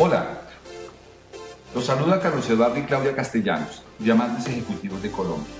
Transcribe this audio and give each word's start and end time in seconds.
Hola, 0.00 0.28
los 1.74 1.84
saluda 1.84 2.20
Carlos 2.20 2.48
Eduardo 2.48 2.78
y 2.78 2.82
Claudia 2.82 3.16
Castellanos, 3.16 3.82
diamantes 3.98 4.46
ejecutivos 4.46 5.02
de 5.02 5.10
Colombia. 5.10 5.52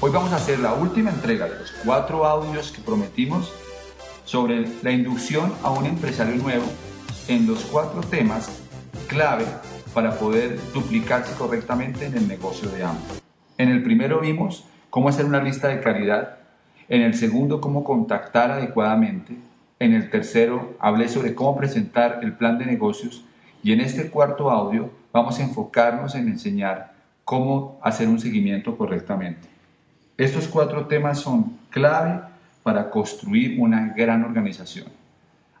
Hoy 0.00 0.10
vamos 0.10 0.32
a 0.32 0.36
hacer 0.36 0.58
la 0.60 0.72
última 0.72 1.10
entrega 1.10 1.46
de 1.46 1.58
los 1.58 1.70
cuatro 1.84 2.24
audios 2.24 2.72
que 2.72 2.80
prometimos 2.80 3.52
sobre 4.24 4.66
la 4.82 4.90
inducción 4.90 5.52
a 5.62 5.70
un 5.70 5.84
empresario 5.84 6.36
nuevo 6.36 6.64
en 7.28 7.46
los 7.46 7.62
cuatro 7.66 8.00
temas 8.00 8.48
clave 9.06 9.44
para 9.92 10.12
poder 10.12 10.58
duplicarse 10.72 11.34
correctamente 11.34 12.06
en 12.06 12.16
el 12.16 12.26
negocio 12.26 12.70
de 12.70 12.84
ambos. 12.84 13.22
En 13.58 13.68
el 13.68 13.82
primero 13.82 14.20
vimos 14.20 14.64
cómo 14.88 15.10
hacer 15.10 15.26
una 15.26 15.42
lista 15.42 15.68
de 15.68 15.82
calidad, 15.82 16.38
en 16.88 17.02
el 17.02 17.12
segundo 17.12 17.60
cómo 17.60 17.84
contactar 17.84 18.50
adecuadamente, 18.50 19.36
en 19.78 19.92
el 19.92 20.08
tercero 20.08 20.74
hablé 20.78 21.10
sobre 21.10 21.34
cómo 21.34 21.54
presentar 21.54 22.20
el 22.22 22.32
plan 22.32 22.56
de 22.56 22.64
negocios 22.64 23.24
y 23.64 23.72
en 23.72 23.80
este 23.80 24.10
cuarto 24.10 24.50
audio 24.50 24.90
vamos 25.10 25.38
a 25.40 25.42
enfocarnos 25.42 26.14
en 26.14 26.28
enseñar 26.28 26.92
cómo 27.24 27.80
hacer 27.82 28.08
un 28.08 28.20
seguimiento 28.20 28.76
correctamente. 28.76 29.48
Estos 30.18 30.46
cuatro 30.46 30.86
temas 30.86 31.18
son 31.18 31.56
clave 31.70 32.20
para 32.62 32.90
construir 32.90 33.58
una 33.58 33.88
gran 33.96 34.22
organización. 34.22 34.88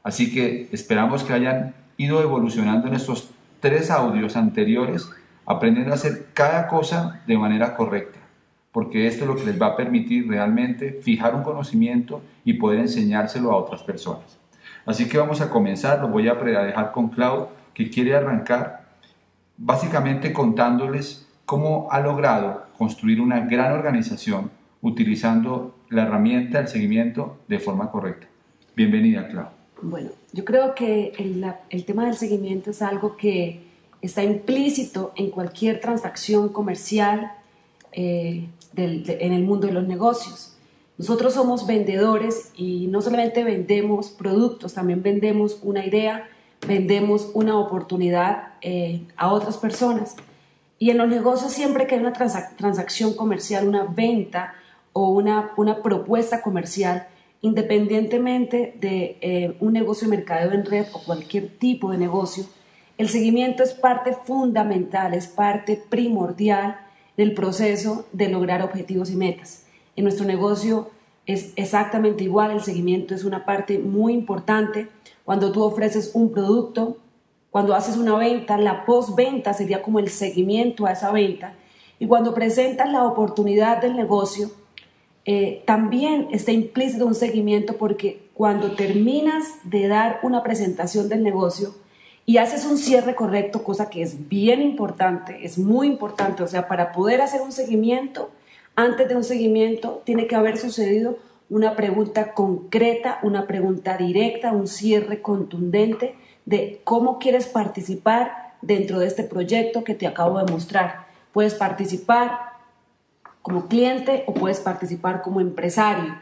Así 0.02 0.30
que 0.32 0.68
esperamos 0.70 1.24
que 1.24 1.32
hayan 1.32 1.74
ido 1.96 2.20
evolucionando 2.20 2.88
en 2.88 2.94
estos 2.94 3.30
tres 3.58 3.90
audios 3.90 4.36
anteriores, 4.36 5.08
aprendiendo 5.46 5.92
a 5.92 5.94
hacer 5.94 6.26
cada 6.34 6.68
cosa 6.68 7.22
de 7.26 7.38
manera 7.38 7.74
correcta, 7.74 8.18
porque 8.70 9.06
esto 9.06 9.24
es 9.24 9.28
lo 9.28 9.36
que 9.36 9.46
les 9.46 9.60
va 9.60 9.68
a 9.68 9.76
permitir 9.76 10.28
realmente 10.28 11.00
fijar 11.02 11.34
un 11.34 11.42
conocimiento 11.42 12.20
y 12.44 12.52
poder 12.52 12.80
enseñárselo 12.80 13.50
a 13.50 13.56
otras 13.56 13.82
personas. 13.82 14.38
Así 14.84 15.08
que 15.08 15.16
vamos 15.16 15.40
a 15.40 15.48
comenzar, 15.48 16.00
lo 16.00 16.08
voy 16.08 16.28
a 16.28 16.34
dejar 16.34 16.92
con 16.92 17.08
Cloud 17.08 17.46
que 17.74 17.90
quiere 17.90 18.14
arrancar 18.14 18.84
básicamente 19.56 20.32
contándoles 20.32 21.26
cómo 21.44 21.88
ha 21.90 22.00
logrado 22.00 22.64
construir 22.78 23.20
una 23.20 23.40
gran 23.40 23.72
organización 23.72 24.50
utilizando 24.80 25.74
la 25.90 26.02
herramienta 26.02 26.58
del 26.58 26.68
seguimiento 26.68 27.38
de 27.48 27.58
forma 27.58 27.90
correcta. 27.90 28.26
Bienvenida, 28.76 29.28
Clau. 29.28 29.48
Bueno, 29.82 30.10
yo 30.32 30.44
creo 30.44 30.74
que 30.74 31.12
el, 31.18 31.84
tema 31.84 32.06
del 32.06 32.16
seguimiento 32.16 32.70
es 32.70 32.82
algo 32.82 33.16
que 33.16 33.62
está 34.00 34.22
implícito 34.22 35.12
en 35.16 35.30
cualquier 35.30 35.80
transacción 35.80 36.48
comercial 36.50 37.32
eh, 37.92 38.48
en 38.76 39.32
el 39.32 39.42
mundo 39.42 39.66
de 39.66 39.72
los 39.72 39.86
negocios. 39.86 40.56
Nosotros 40.96 41.34
somos 41.34 41.66
vendedores 41.66 42.52
y 42.56 42.86
no 42.86 43.02
solamente 43.02 43.42
vendemos 43.42 44.10
productos, 44.10 44.74
también 44.74 45.02
vendemos 45.02 45.58
una 45.62 45.84
idea, 45.84 46.28
vendemos 46.66 47.30
una 47.34 47.58
oportunidad 47.58 48.54
eh, 48.60 49.02
a 49.16 49.32
otras 49.32 49.58
personas. 49.58 50.16
Y 50.78 50.90
en 50.90 50.98
los 50.98 51.08
negocios 51.08 51.52
siempre 51.52 51.86
que 51.86 51.94
hay 51.94 52.00
una 52.00 52.12
transacción 52.12 53.14
comercial, 53.14 53.68
una 53.68 53.84
venta 53.84 54.54
o 54.92 55.08
una, 55.10 55.52
una 55.56 55.82
propuesta 55.82 56.42
comercial, 56.42 57.06
independientemente 57.40 58.74
de 58.80 59.18
eh, 59.20 59.56
un 59.60 59.72
negocio 59.72 60.08
de 60.08 60.16
mercadeo 60.16 60.52
en 60.52 60.64
red 60.64 60.86
o 60.92 61.02
cualquier 61.02 61.48
tipo 61.58 61.90
de 61.90 61.98
negocio, 61.98 62.44
el 62.96 63.08
seguimiento 63.08 63.62
es 63.62 63.72
parte 63.72 64.16
fundamental, 64.24 65.14
es 65.14 65.26
parte 65.26 65.82
primordial 65.88 66.78
del 67.16 67.34
proceso 67.34 68.06
de 68.12 68.28
lograr 68.28 68.62
objetivos 68.62 69.10
y 69.10 69.16
metas. 69.16 69.66
En 69.96 70.04
nuestro 70.04 70.26
negocio 70.26 70.90
es 71.26 71.52
exactamente 71.56 72.24
igual, 72.24 72.52
el 72.52 72.60
seguimiento 72.60 73.14
es 73.14 73.24
una 73.24 73.44
parte 73.44 73.78
muy 73.78 74.12
importante 74.12 74.88
cuando 75.24 75.52
tú 75.52 75.62
ofreces 75.62 76.10
un 76.14 76.32
producto, 76.32 76.98
cuando 77.50 77.74
haces 77.74 77.96
una 77.96 78.16
venta, 78.16 78.58
la 78.58 78.84
postventa 78.84 79.54
sería 79.54 79.82
como 79.82 79.98
el 79.98 80.08
seguimiento 80.08 80.86
a 80.86 80.92
esa 80.92 81.12
venta. 81.12 81.54
Y 81.98 82.06
cuando 82.06 82.34
presentas 82.34 82.90
la 82.90 83.04
oportunidad 83.04 83.80
del 83.80 83.96
negocio, 83.96 84.50
eh, 85.24 85.62
también 85.66 86.28
está 86.32 86.52
implícito 86.52 87.06
un 87.06 87.14
seguimiento 87.14 87.76
porque 87.78 88.28
cuando 88.34 88.72
terminas 88.72 89.44
de 89.64 89.88
dar 89.88 90.20
una 90.22 90.42
presentación 90.42 91.08
del 91.08 91.22
negocio 91.22 91.74
y 92.26 92.38
haces 92.38 92.66
un 92.66 92.76
cierre 92.76 93.14
correcto, 93.14 93.62
cosa 93.62 93.88
que 93.88 94.02
es 94.02 94.28
bien 94.28 94.60
importante, 94.60 95.46
es 95.46 95.56
muy 95.56 95.86
importante, 95.86 96.42
o 96.42 96.48
sea, 96.48 96.68
para 96.68 96.92
poder 96.92 97.22
hacer 97.22 97.40
un 97.40 97.52
seguimiento, 97.52 98.30
antes 98.76 99.08
de 99.08 99.16
un 99.16 99.24
seguimiento 99.24 100.02
tiene 100.04 100.26
que 100.26 100.34
haber 100.34 100.58
sucedido 100.58 101.18
una 101.54 101.76
pregunta 101.76 102.34
concreta, 102.34 103.20
una 103.22 103.46
pregunta 103.46 103.96
directa, 103.96 104.50
un 104.50 104.66
cierre 104.66 105.22
contundente 105.22 106.16
de 106.46 106.80
cómo 106.82 107.20
quieres 107.20 107.46
participar 107.46 108.54
dentro 108.60 108.98
de 108.98 109.06
este 109.06 109.22
proyecto 109.22 109.84
que 109.84 109.94
te 109.94 110.08
acabo 110.08 110.40
de 110.40 110.50
mostrar. 110.50 111.06
Puedes 111.32 111.54
participar 111.54 112.54
como 113.40 113.68
cliente 113.68 114.24
o 114.26 114.34
puedes 114.34 114.58
participar 114.58 115.22
como 115.22 115.40
empresario. 115.40 116.18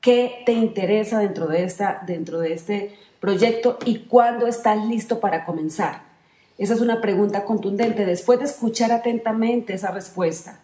¿Qué 0.00 0.42
te 0.46 0.52
interesa 0.52 1.18
dentro 1.18 1.48
de, 1.48 1.64
esta, 1.64 2.02
dentro 2.06 2.38
de 2.40 2.54
este 2.54 2.96
proyecto 3.20 3.76
y 3.84 4.06
cuándo 4.06 4.46
estás 4.46 4.86
listo 4.86 5.20
para 5.20 5.44
comenzar? 5.44 6.00
Esa 6.56 6.72
es 6.72 6.80
una 6.80 7.02
pregunta 7.02 7.44
contundente. 7.44 8.06
Después 8.06 8.38
de 8.38 8.46
escuchar 8.46 8.90
atentamente 8.90 9.74
esa 9.74 9.90
respuesta, 9.90 10.60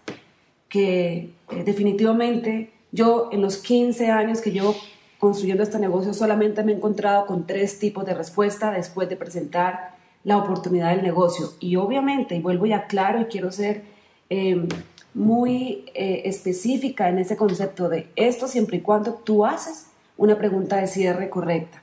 que 0.70 1.34
eh, 1.50 1.62
definitivamente 1.62 2.72
yo 2.92 3.28
en 3.32 3.42
los 3.42 3.58
15 3.58 4.10
años 4.10 4.40
que 4.40 4.50
llevo 4.50 4.74
construyendo 5.18 5.62
este 5.62 5.78
negocio 5.78 6.14
solamente 6.14 6.62
me 6.62 6.72
he 6.72 6.76
encontrado 6.76 7.26
con 7.26 7.46
tres 7.46 7.78
tipos 7.78 8.06
de 8.06 8.14
respuesta 8.14 8.70
después 8.70 9.08
de 9.08 9.16
presentar 9.16 9.96
la 10.24 10.36
oportunidad 10.36 10.90
del 10.90 11.02
negocio. 11.02 11.52
Y 11.60 11.76
obviamente, 11.76 12.36
y 12.36 12.40
vuelvo 12.40 12.66
ya 12.66 12.86
claro 12.86 13.20
y 13.20 13.24
quiero 13.26 13.50
ser 13.50 13.82
em, 14.28 14.68
muy 15.14 15.86
eh, 15.94 16.22
específica 16.24 17.08
en 17.08 17.18
ese 17.18 17.36
concepto 17.36 17.88
de 17.88 18.08
esto 18.14 18.46
siempre 18.46 18.78
y 18.78 18.80
cuando 18.80 19.14
tú 19.14 19.44
haces 19.44 19.86
una 20.16 20.36
pregunta 20.36 20.76
de 20.76 20.86
cierre 20.86 21.30
correcta. 21.30 21.82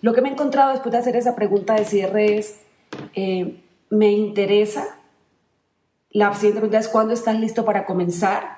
Lo 0.00 0.12
que 0.12 0.20
me 0.20 0.28
he 0.28 0.32
encontrado 0.32 0.72
después 0.72 0.92
de 0.92 0.98
hacer 0.98 1.16
esa 1.16 1.34
pregunta 1.34 1.74
de 1.74 1.84
cierre 1.84 2.38
es, 2.38 2.60
eh, 3.14 3.60
me 3.90 4.12
interesa, 4.12 4.98
la 6.10 6.32
siguiente 6.34 6.60
pregunta 6.60 6.78
es, 6.78 6.88
¿cuándo 6.88 7.14
estás 7.14 7.38
listo 7.38 7.64
para 7.64 7.84
comenzar? 7.86 8.53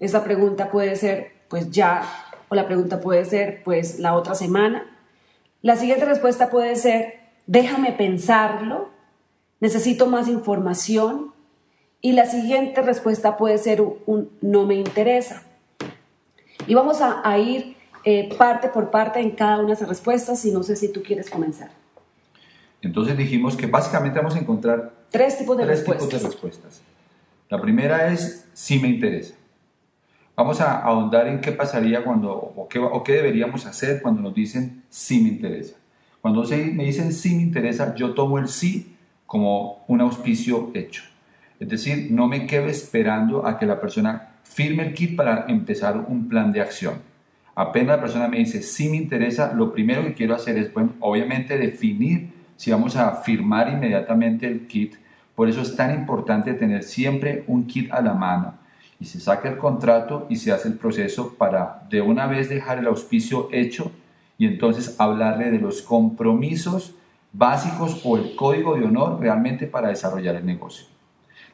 Esa 0.00 0.24
pregunta 0.24 0.70
puede 0.70 0.96
ser, 0.96 1.32
pues 1.48 1.70
ya, 1.70 2.02
o 2.48 2.54
la 2.54 2.66
pregunta 2.66 3.00
puede 3.00 3.24
ser, 3.26 3.62
pues 3.62 4.00
la 4.00 4.14
otra 4.14 4.34
semana. 4.34 4.86
La 5.62 5.76
siguiente 5.76 6.06
respuesta 6.06 6.48
puede 6.48 6.74
ser, 6.74 7.20
déjame 7.46 7.92
pensarlo, 7.92 8.88
necesito 9.60 10.06
más 10.06 10.26
información. 10.26 11.32
Y 12.00 12.12
la 12.12 12.24
siguiente 12.24 12.80
respuesta 12.80 13.36
puede 13.36 13.58
ser 13.58 13.82
un, 13.82 14.30
no 14.40 14.64
me 14.64 14.76
interesa. 14.76 15.42
Y 16.66 16.74
vamos 16.74 17.00
a, 17.02 17.38
ir 17.38 17.76
eh, 18.04 18.34
parte 18.38 18.68
por 18.68 18.90
parte 18.90 19.20
en 19.20 19.32
cada 19.32 19.58
una 19.58 19.68
de 19.68 19.74
esas 19.74 19.88
respuestas 19.88 20.42
y 20.46 20.50
no 20.50 20.62
sé 20.62 20.76
si 20.76 20.90
tú 20.90 21.02
quieres 21.02 21.28
comenzar. 21.28 21.70
Entonces 22.80 23.18
dijimos 23.18 23.54
que 23.54 23.66
básicamente 23.66 24.18
vamos 24.18 24.34
a 24.34 24.38
encontrar 24.38 24.94
tres 25.10 25.36
tipos 25.36 25.58
de, 25.58 25.66
respuestas. 25.66 26.08
Tipos 26.08 26.22
de 26.22 26.28
respuestas. 26.28 26.82
La 27.50 27.60
primera 27.60 28.10
es 28.10 28.46
si 28.54 28.78
me 28.78 28.88
interesa. 28.88 29.34
Vamos 30.40 30.62
a 30.62 30.78
ahondar 30.78 31.28
en 31.28 31.42
qué 31.42 31.52
pasaría 31.52 32.02
cuando, 32.02 32.32
o 32.32 32.66
qué, 32.66 32.78
o 32.78 33.04
qué 33.04 33.12
deberíamos 33.12 33.66
hacer 33.66 34.00
cuando 34.00 34.22
nos 34.22 34.34
dicen 34.34 34.84
sí 34.88 35.20
me 35.20 35.28
interesa. 35.28 35.76
Cuando 36.22 36.42
me 36.44 36.86
dicen 36.86 37.12
sí 37.12 37.34
me 37.34 37.42
interesa, 37.42 37.94
yo 37.94 38.14
tomo 38.14 38.38
el 38.38 38.48
sí 38.48 38.96
como 39.26 39.84
un 39.86 40.00
auspicio 40.00 40.70
hecho. 40.72 41.02
Es 41.58 41.68
decir, 41.68 42.08
no 42.10 42.26
me 42.26 42.46
quedo 42.46 42.68
esperando 42.68 43.46
a 43.46 43.58
que 43.58 43.66
la 43.66 43.82
persona 43.82 44.36
firme 44.42 44.86
el 44.86 44.94
kit 44.94 45.14
para 45.14 45.44
empezar 45.46 46.06
un 46.08 46.26
plan 46.26 46.52
de 46.52 46.62
acción. 46.62 46.94
Apenas 47.54 47.96
la 47.98 48.00
persona 48.00 48.26
me 48.26 48.38
dice 48.38 48.62
sí 48.62 48.88
me 48.88 48.96
interesa, 48.96 49.52
lo 49.52 49.70
primero 49.70 50.02
que 50.04 50.14
quiero 50.14 50.34
hacer 50.34 50.56
es, 50.56 50.72
bueno, 50.72 50.94
obviamente 51.00 51.58
definir 51.58 52.30
si 52.56 52.70
vamos 52.70 52.96
a 52.96 53.16
firmar 53.16 53.68
inmediatamente 53.68 54.46
el 54.46 54.66
kit. 54.66 54.94
Por 55.34 55.50
eso 55.50 55.60
es 55.60 55.76
tan 55.76 55.94
importante 55.94 56.54
tener 56.54 56.82
siempre 56.82 57.44
un 57.46 57.66
kit 57.66 57.92
a 57.92 58.00
la 58.00 58.14
mano 58.14 58.59
y 59.00 59.06
se 59.06 59.18
saca 59.18 59.48
el 59.48 59.56
contrato 59.56 60.26
y 60.28 60.36
se 60.36 60.52
hace 60.52 60.68
el 60.68 60.74
proceso 60.74 61.34
para 61.38 61.82
de 61.88 62.02
una 62.02 62.26
vez 62.26 62.50
dejar 62.50 62.78
el 62.78 62.86
auspicio 62.86 63.48
hecho 63.50 63.90
y 64.36 64.46
entonces 64.46 64.94
hablarle 64.98 65.50
de 65.50 65.58
los 65.58 65.82
compromisos 65.82 66.94
básicos 67.32 68.02
o 68.04 68.18
el 68.18 68.36
código 68.36 68.76
de 68.76 68.84
honor 68.84 69.18
realmente 69.18 69.66
para 69.66 69.88
desarrollar 69.88 70.36
el 70.36 70.46
negocio. 70.46 70.86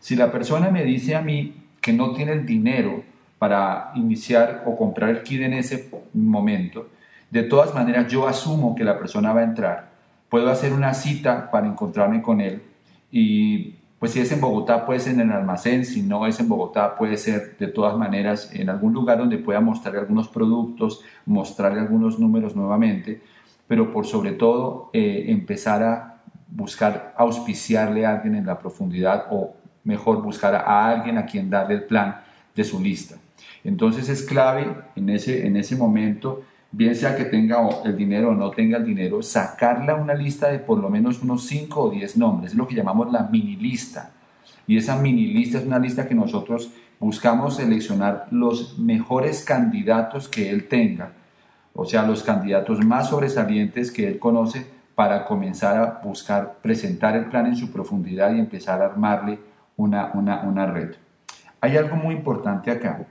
Si 0.00 0.16
la 0.16 0.32
persona 0.32 0.70
me 0.70 0.84
dice 0.84 1.14
a 1.14 1.22
mí 1.22 1.54
que 1.80 1.92
no 1.92 2.12
tiene 2.12 2.32
el 2.32 2.44
dinero 2.44 3.02
para 3.38 3.92
iniciar 3.94 4.64
o 4.66 4.76
comprar 4.76 5.10
el 5.10 5.22
kit 5.22 5.42
en 5.42 5.54
ese 5.54 5.90
momento, 6.14 6.88
de 7.30 7.42
todas 7.44 7.74
maneras 7.74 8.10
yo 8.10 8.26
asumo 8.26 8.74
que 8.74 8.84
la 8.84 8.98
persona 8.98 9.32
va 9.32 9.40
a 9.40 9.44
entrar. 9.44 9.90
Puedo 10.28 10.50
hacer 10.50 10.72
una 10.72 10.94
cita 10.94 11.50
para 11.50 11.66
encontrarme 11.66 12.22
con 12.22 12.40
él 12.40 12.62
y 13.12 13.76
pues 13.98 14.12
si 14.12 14.20
es 14.20 14.30
en 14.32 14.40
Bogotá 14.40 14.84
puede 14.84 15.00
ser 15.00 15.14
en 15.14 15.20
el 15.20 15.32
almacén, 15.32 15.84
si 15.84 16.02
no 16.02 16.26
es 16.26 16.38
en 16.38 16.48
Bogotá 16.48 16.96
puede 16.96 17.16
ser 17.16 17.56
de 17.58 17.68
todas 17.68 17.96
maneras 17.96 18.50
en 18.52 18.68
algún 18.68 18.92
lugar 18.92 19.18
donde 19.18 19.38
pueda 19.38 19.60
mostrarle 19.60 20.00
algunos 20.00 20.28
productos, 20.28 21.02
mostrarle 21.24 21.80
algunos 21.80 22.18
números 22.18 22.54
nuevamente, 22.54 23.22
pero 23.66 23.92
por 23.92 24.06
sobre 24.06 24.32
todo 24.32 24.90
eh, 24.92 25.24
empezar 25.28 25.82
a 25.82 26.22
buscar 26.48 27.14
auspiciarle 27.16 28.04
a 28.04 28.16
alguien 28.16 28.34
en 28.34 28.46
la 28.46 28.58
profundidad 28.58 29.26
o 29.30 29.54
mejor 29.84 30.22
buscar 30.22 30.54
a 30.54 30.88
alguien 30.88 31.16
a 31.16 31.26
quien 31.26 31.48
darle 31.48 31.74
el 31.76 31.84
plan 31.84 32.20
de 32.54 32.64
su 32.64 32.80
lista. 32.80 33.16
Entonces 33.64 34.08
es 34.08 34.22
clave 34.22 34.66
en 34.94 35.08
ese, 35.10 35.46
en 35.46 35.56
ese 35.56 35.74
momento 35.74 36.42
bien 36.72 36.94
sea 36.94 37.16
que 37.16 37.24
tenga 37.24 37.68
el 37.84 37.96
dinero 37.96 38.30
o 38.30 38.34
no 38.34 38.50
tenga 38.50 38.78
el 38.78 38.84
dinero, 38.84 39.22
sacarla 39.22 39.94
una 39.94 40.14
lista 40.14 40.48
de 40.48 40.58
por 40.58 40.78
lo 40.78 40.90
menos 40.90 41.22
unos 41.22 41.46
5 41.46 41.80
o 41.80 41.90
10 41.90 42.16
nombres, 42.16 42.52
es 42.52 42.56
lo 42.56 42.66
que 42.66 42.74
llamamos 42.74 43.10
la 43.12 43.28
mini 43.30 43.56
lista. 43.56 44.10
Y 44.66 44.76
esa 44.76 44.96
mini 44.96 45.28
lista 45.28 45.58
es 45.58 45.64
una 45.64 45.78
lista 45.78 46.08
que 46.08 46.14
nosotros 46.14 46.70
buscamos 46.98 47.56
seleccionar 47.56 48.26
los 48.30 48.78
mejores 48.78 49.44
candidatos 49.44 50.28
que 50.28 50.50
él 50.50 50.68
tenga, 50.68 51.12
o 51.74 51.84
sea, 51.84 52.02
los 52.02 52.22
candidatos 52.22 52.84
más 52.84 53.10
sobresalientes 53.10 53.92
que 53.92 54.08
él 54.08 54.18
conoce 54.18 54.66
para 54.94 55.26
comenzar 55.26 55.76
a 55.76 56.00
buscar 56.02 56.56
presentar 56.62 57.16
el 57.16 57.26
plan 57.26 57.46
en 57.46 57.56
su 57.56 57.70
profundidad 57.70 58.34
y 58.34 58.40
empezar 58.40 58.80
a 58.80 58.86
armarle 58.86 59.38
una, 59.76 60.10
una, 60.14 60.40
una 60.40 60.66
red. 60.66 60.94
Hay 61.60 61.76
algo 61.76 61.96
muy 61.96 62.14
importante 62.14 62.70
acá 62.70 63.06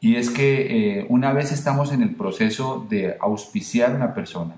y 0.00 0.16
es 0.16 0.30
que 0.30 1.00
eh, 1.00 1.06
una 1.08 1.32
vez 1.32 1.52
estamos 1.52 1.92
en 1.92 2.02
el 2.02 2.14
proceso 2.14 2.86
de 2.88 3.16
auspiciar 3.20 3.92
a 3.92 3.96
una 3.96 4.14
persona, 4.14 4.56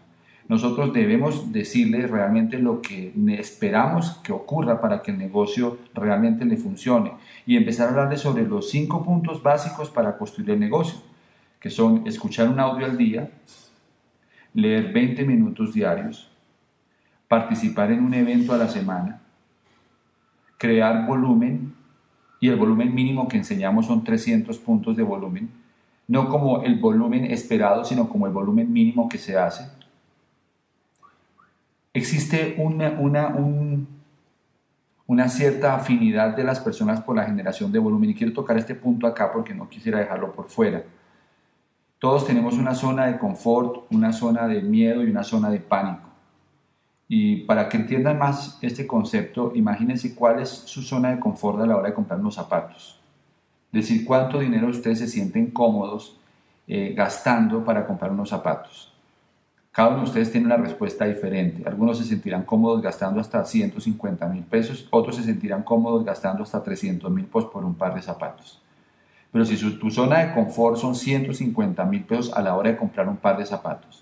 nosotros 0.48 0.92
debemos 0.92 1.52
decirle 1.52 2.06
realmente 2.06 2.58
lo 2.58 2.82
que 2.82 3.12
esperamos 3.38 4.20
que 4.22 4.32
ocurra 4.32 4.80
para 4.80 5.02
que 5.02 5.10
el 5.10 5.18
negocio 5.18 5.78
realmente 5.94 6.44
le 6.44 6.56
funcione 6.56 7.12
y 7.46 7.56
empezar 7.56 7.86
a 7.86 7.90
hablarle 7.90 8.18
sobre 8.18 8.46
los 8.46 8.70
cinco 8.70 9.04
puntos 9.04 9.42
básicos 9.42 9.90
para 9.90 10.18
construir 10.18 10.50
el 10.50 10.60
negocio, 10.60 11.00
que 11.60 11.70
son 11.70 12.06
escuchar 12.06 12.48
un 12.48 12.60
audio 12.60 12.86
al 12.86 12.98
día, 12.98 13.30
leer 14.52 14.92
20 14.92 15.24
minutos 15.24 15.72
diarios, 15.72 16.30
participar 17.28 17.90
en 17.90 18.04
un 18.04 18.12
evento 18.12 18.52
a 18.52 18.58
la 18.58 18.68
semana, 18.68 19.22
crear 20.58 21.06
volumen 21.06 21.74
y 22.42 22.48
el 22.48 22.56
volumen 22.56 22.92
mínimo 22.92 23.28
que 23.28 23.36
enseñamos 23.36 23.86
son 23.86 24.02
300 24.02 24.58
puntos 24.58 24.96
de 24.96 25.04
volumen, 25.04 25.48
no 26.08 26.28
como 26.28 26.62
el 26.62 26.76
volumen 26.76 27.26
esperado, 27.26 27.84
sino 27.84 28.08
como 28.08 28.26
el 28.26 28.32
volumen 28.32 28.72
mínimo 28.72 29.08
que 29.08 29.16
se 29.16 29.38
hace. 29.38 29.64
Existe 31.94 32.56
una, 32.58 32.98
una, 32.98 33.36
una 35.06 35.28
cierta 35.28 35.76
afinidad 35.76 36.34
de 36.34 36.42
las 36.42 36.58
personas 36.58 37.00
por 37.00 37.14
la 37.14 37.26
generación 37.26 37.70
de 37.70 37.78
volumen 37.78 38.10
y 38.10 38.14
quiero 38.14 38.32
tocar 38.32 38.58
este 38.58 38.74
punto 38.74 39.06
acá 39.06 39.30
porque 39.32 39.54
no 39.54 39.68
quisiera 39.68 40.00
dejarlo 40.00 40.32
por 40.32 40.48
fuera. 40.48 40.82
Todos 42.00 42.26
tenemos 42.26 42.54
una 42.54 42.74
zona 42.74 43.06
de 43.06 43.20
confort, 43.20 43.84
una 43.92 44.12
zona 44.12 44.48
de 44.48 44.62
miedo 44.62 45.04
y 45.04 45.10
una 45.10 45.22
zona 45.22 45.48
de 45.48 45.60
pánico. 45.60 46.11
Y 47.14 47.42
para 47.42 47.68
que 47.68 47.76
entiendan 47.76 48.18
más 48.18 48.56
este 48.62 48.86
concepto, 48.86 49.52
imagínense 49.54 50.14
cuál 50.14 50.40
es 50.40 50.48
su 50.48 50.80
zona 50.80 51.10
de 51.10 51.20
confort 51.20 51.60
a 51.60 51.66
la 51.66 51.76
hora 51.76 51.88
de 51.88 51.94
comprar 51.94 52.18
unos 52.18 52.36
zapatos. 52.36 52.98
Decir, 53.70 54.06
cuánto 54.06 54.38
dinero 54.38 54.68
ustedes 54.68 55.00
se 55.00 55.06
sienten 55.06 55.50
cómodos 55.50 56.16
eh, 56.66 56.94
gastando 56.96 57.62
para 57.66 57.86
comprar 57.86 58.12
unos 58.12 58.30
zapatos. 58.30 58.94
Cada 59.72 59.90
uno 59.90 59.98
de 59.98 60.04
ustedes 60.04 60.32
tiene 60.32 60.46
una 60.46 60.56
respuesta 60.56 61.04
diferente. 61.04 61.68
Algunos 61.68 61.98
se 61.98 62.04
sentirán 62.04 62.44
cómodos 62.44 62.80
gastando 62.80 63.20
hasta 63.20 63.44
150 63.44 64.26
mil 64.28 64.44
pesos, 64.44 64.88
otros 64.90 65.16
se 65.16 65.22
sentirán 65.22 65.64
cómodos 65.64 66.06
gastando 66.06 66.44
hasta 66.44 66.62
300 66.62 67.10
mil 67.10 67.26
pesos 67.26 67.50
por 67.50 67.62
un 67.62 67.74
par 67.74 67.94
de 67.94 68.00
zapatos. 68.00 68.62
Pero 69.30 69.44
si 69.44 69.58
su, 69.58 69.90
zona 69.90 70.20
de 70.20 70.32
confort 70.32 70.78
son 70.78 70.94
150 70.94 71.84
mil 71.84 72.04
pesos 72.04 72.32
a 72.32 72.40
la 72.40 72.56
hora 72.56 72.70
de 72.70 72.78
comprar 72.78 73.06
un 73.06 73.18
par 73.18 73.36
de 73.36 73.44
zapatos, 73.44 74.01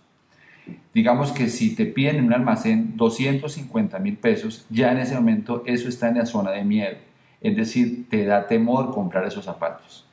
Digamos 0.92 1.32
que 1.32 1.48
si 1.48 1.74
te 1.76 1.86
piden 1.86 2.16
en 2.16 2.24
un 2.26 2.32
almacén 2.32 2.96
250 2.96 3.98
mil 4.00 4.16
pesos, 4.16 4.66
ya 4.70 4.90
en 4.92 4.98
ese 4.98 5.14
momento 5.14 5.62
eso 5.66 5.88
está 5.88 6.08
en 6.08 6.18
la 6.18 6.26
zona 6.26 6.50
de 6.50 6.64
miedo. 6.64 6.96
Es 7.40 7.56
decir, 7.56 8.08
te 8.08 8.24
da 8.24 8.46
temor 8.46 8.92
comprar 8.92 9.24
esos 9.24 9.44
zapatos, 9.44 10.06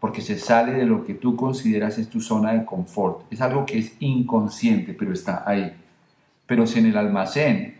porque 0.00 0.20
se 0.20 0.38
sale 0.38 0.72
de 0.72 0.86
lo 0.86 1.04
que 1.04 1.14
tú 1.14 1.36
consideras 1.36 1.98
es 1.98 2.08
tu 2.08 2.20
zona 2.20 2.52
de 2.52 2.64
confort. 2.64 3.24
Es 3.30 3.40
algo 3.40 3.66
que 3.66 3.78
es 3.78 3.96
inconsciente, 4.00 4.94
pero 4.94 5.12
está 5.12 5.42
ahí. 5.44 5.74
Pero 6.46 6.66
si 6.66 6.78
en 6.78 6.86
el 6.86 6.96
almacén 6.96 7.78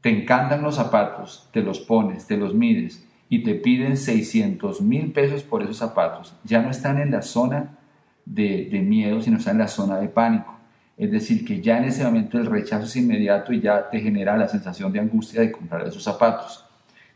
te 0.00 0.10
encantan 0.10 0.62
los 0.62 0.76
zapatos, 0.76 1.48
te 1.52 1.62
los 1.62 1.80
pones, 1.80 2.26
te 2.26 2.36
los 2.36 2.54
mides 2.54 3.06
y 3.28 3.42
te 3.42 3.54
piden 3.54 3.96
600 3.96 4.80
mil 4.80 5.12
pesos 5.12 5.42
por 5.42 5.62
esos 5.62 5.78
zapatos, 5.78 6.34
ya 6.44 6.62
no 6.62 6.70
están 6.70 6.98
en 7.00 7.10
la 7.10 7.22
zona 7.22 7.78
de, 8.24 8.68
de 8.70 8.80
miedo, 8.80 9.20
sino 9.20 9.38
están 9.38 9.56
en 9.56 9.62
la 9.62 9.68
zona 9.68 9.98
de 9.98 10.08
pánico. 10.08 10.55
Es 10.96 11.10
decir, 11.10 11.44
que 11.44 11.60
ya 11.60 11.78
en 11.78 11.84
ese 11.84 12.04
momento 12.04 12.38
el 12.38 12.46
rechazo 12.46 12.84
es 12.84 12.96
inmediato 12.96 13.52
y 13.52 13.60
ya 13.60 13.90
te 13.90 14.00
genera 14.00 14.36
la 14.36 14.48
sensación 14.48 14.92
de 14.92 15.00
angustia 15.00 15.42
de 15.42 15.52
comprar 15.52 15.86
esos 15.86 16.02
zapatos. 16.02 16.64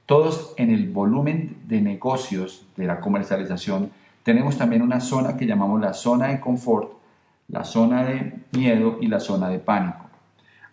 Todos 0.05 0.55
en 0.57 0.71
el 0.71 0.89
volumen 0.91 1.57
de 1.67 1.81
negocios 1.81 2.67
de 2.77 2.87
la 2.87 3.01
comercialización 3.01 3.91
tenemos 4.23 4.59
también 4.59 4.83
una 4.83 5.01
zona 5.01 5.37
que 5.37 5.47
llamamos 5.47 5.81
la 5.81 5.95
zona 5.95 6.29
de 6.29 6.41
confort, 6.41 6.93
la 7.49 7.65
zona 7.65 8.05
de 8.05 8.41
miedo 8.53 8.99
y 9.01 9.07
la 9.07 9.21
zona 9.21 9.49
de 9.49 9.59
pánico. 9.59 10.11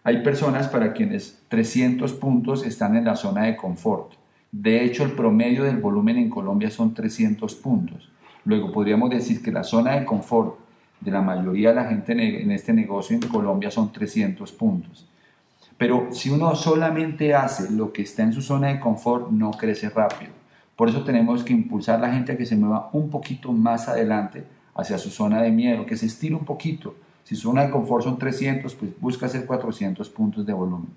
Hay 0.03 0.21
personas 0.21 0.67
para 0.67 0.93
quienes 0.93 1.43
300 1.47 2.13
puntos 2.13 2.65
están 2.65 2.95
en 2.97 3.05
la 3.05 3.15
zona 3.15 3.43
de 3.43 3.55
confort. 3.55 4.13
De 4.51 4.83
hecho, 4.83 5.03
el 5.03 5.11
promedio 5.11 5.63
del 5.63 5.77
volumen 5.77 6.17
en 6.17 6.29
Colombia 6.29 6.69
son 6.69 6.93
300 6.93 7.55
puntos. 7.55 8.09
Luego 8.43 8.71
podríamos 8.71 9.09
decir 9.09 9.41
que 9.41 9.51
la 9.51 9.63
zona 9.63 9.99
de 9.99 10.05
confort 10.05 10.55
de 10.99 11.11
la 11.11 11.21
mayoría 11.21 11.69
de 11.69 11.75
la 11.75 11.85
gente 11.85 12.13
en 12.13 12.51
este 12.51 12.73
negocio 12.73 13.15
en 13.15 13.21
Colombia 13.27 13.71
son 13.71 13.91
300 13.91 14.51
puntos. 14.51 15.07
Pero 15.77 16.07
si 16.11 16.29
uno 16.29 16.55
solamente 16.55 17.35
hace 17.35 17.71
lo 17.71 17.93
que 17.93 18.01
está 18.01 18.23
en 18.23 18.33
su 18.33 18.41
zona 18.41 18.69
de 18.69 18.79
confort, 18.79 19.29
no 19.29 19.51
crece 19.51 19.89
rápido. 19.89 20.31
Por 20.75 20.89
eso 20.89 21.03
tenemos 21.03 21.43
que 21.43 21.53
impulsar 21.53 21.95
a 21.95 22.07
la 22.07 22.13
gente 22.13 22.31
a 22.31 22.37
que 22.37 22.45
se 22.45 22.55
mueva 22.55 22.89
un 22.93 23.09
poquito 23.09 23.51
más 23.51 23.87
adelante 23.87 24.43
hacia 24.75 24.97
su 24.97 25.09
zona 25.09 25.41
de 25.41 25.51
miedo, 25.51 25.85
que 25.85 25.97
se 25.97 26.07
estire 26.07 26.35
un 26.35 26.45
poquito. 26.45 26.95
Si 27.23 27.35
su 27.35 27.49
zona 27.49 27.65
de 27.65 27.71
confort 27.71 28.03
son 28.03 28.17
300, 28.17 28.73
pues 28.75 28.91
busca 28.99 29.25
hacer 29.25 29.45
400 29.45 30.07
puntos 30.09 30.45
de 30.45 30.53
volumen. 30.53 30.89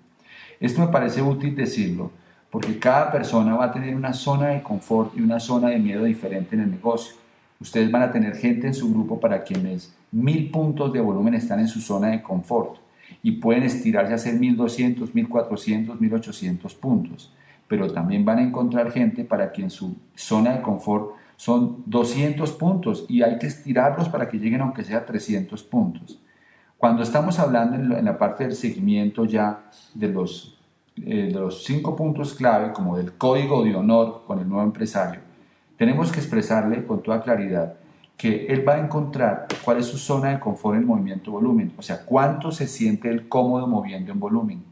Esto 0.61 0.81
me 0.81 0.89
parece 0.89 1.23
útil 1.23 1.57
decirlo, 1.57 2.11
porque 2.51 2.79
cada 2.79 3.11
persona 3.11 3.57
va 3.57 3.67
a 3.67 3.73
tener 3.73 3.95
una 3.95 4.13
zona 4.13 4.49
de 4.49 4.63
confort 4.63 5.17
y 5.17 5.23
una 5.23 5.41
zona 5.41 5.69
de 5.69 5.79
miedo 5.79 6.05
diferente 6.05 6.55
en 6.57 6.63
el 6.63 6.71
negocio. 6.71 7.15
Ustedes 7.61 7.91
van 7.91 8.03
a 8.03 8.11
tener 8.11 8.37
gente 8.37 8.67
en 8.67 8.75
su 8.75 8.91
grupo 8.91 9.21
para 9.21 9.43
quienes 9.43 9.95
mil 10.11 10.51
puntos 10.51 10.93
de 10.95 11.01
volumen 11.01 11.35
están 11.35 11.61
en 11.61 11.69
su 11.69 11.81
zona 11.81 12.09
de 12.09 12.23
confort 12.23 12.77
y 13.23 13.33
pueden 13.33 13.65
estirarse 13.65 14.13
a 14.13 14.17
hacer 14.17 14.35
1200, 14.35 15.15
1400, 15.15 16.01
1800 16.01 16.75
puntos. 16.75 17.33
Pero 17.69 17.93
también 17.93 18.25
van 18.25 18.39
a 18.39 18.43
encontrar 18.43 18.91
gente 18.91 19.25
para 19.25 19.53
quien 19.53 19.69
su 19.71 19.95
zona 20.15 20.57
de 20.57 20.63
confort 20.63 21.11
son 21.37 21.83
200 21.85 22.51
puntos 22.53 23.05
y 23.09 23.23
hay 23.23 23.39
que 23.39 23.47
estirarlos 23.47 24.09
para 24.09 24.29
que 24.29 24.39
lleguen 24.39 24.63
aunque 24.63 24.83
sea 24.83 25.05
300 25.05 25.63
puntos. 25.63 26.19
Cuando 26.79 27.03
estamos 27.03 27.39
hablando 27.39 27.95
en 27.97 28.05
la 28.07 28.17
parte 28.17 28.45
del 28.45 28.55
seguimiento 28.55 29.27
ya 29.27 29.71
de 29.93 30.09
los, 30.09 30.59
eh, 30.97 31.31
de 31.31 31.39
los 31.39 31.63
cinco 31.63 31.95
puntos 31.95 32.33
clave, 32.33 32.73
como 32.73 32.97
del 32.97 33.13
código 33.13 33.63
de 33.63 33.75
honor 33.75 34.23
con 34.27 34.39
el 34.39 34.49
nuevo 34.49 34.65
empresario, 34.65 35.21
tenemos 35.81 36.13
que 36.13 36.21
expresarle 36.21 36.85
con 36.85 37.03
toda 37.03 37.23
claridad 37.23 37.73
que 38.19 38.49
él 38.49 38.69
va 38.69 38.75
a 38.75 38.85
encontrar 38.85 39.47
cuál 39.65 39.79
es 39.79 39.87
su 39.87 39.97
zona 39.97 40.29
de 40.29 40.39
confort 40.39 40.77
en 40.77 40.85
movimiento 40.85 41.31
volumen, 41.31 41.73
o 41.79 41.81
sea, 41.81 42.05
cuánto 42.05 42.53
se 42.53 42.67
siente 42.67 43.09
él 43.09 43.31
cómodo 43.31 43.67
moviendo 43.67 44.13
en 44.13 44.21
volumen. 44.21 44.63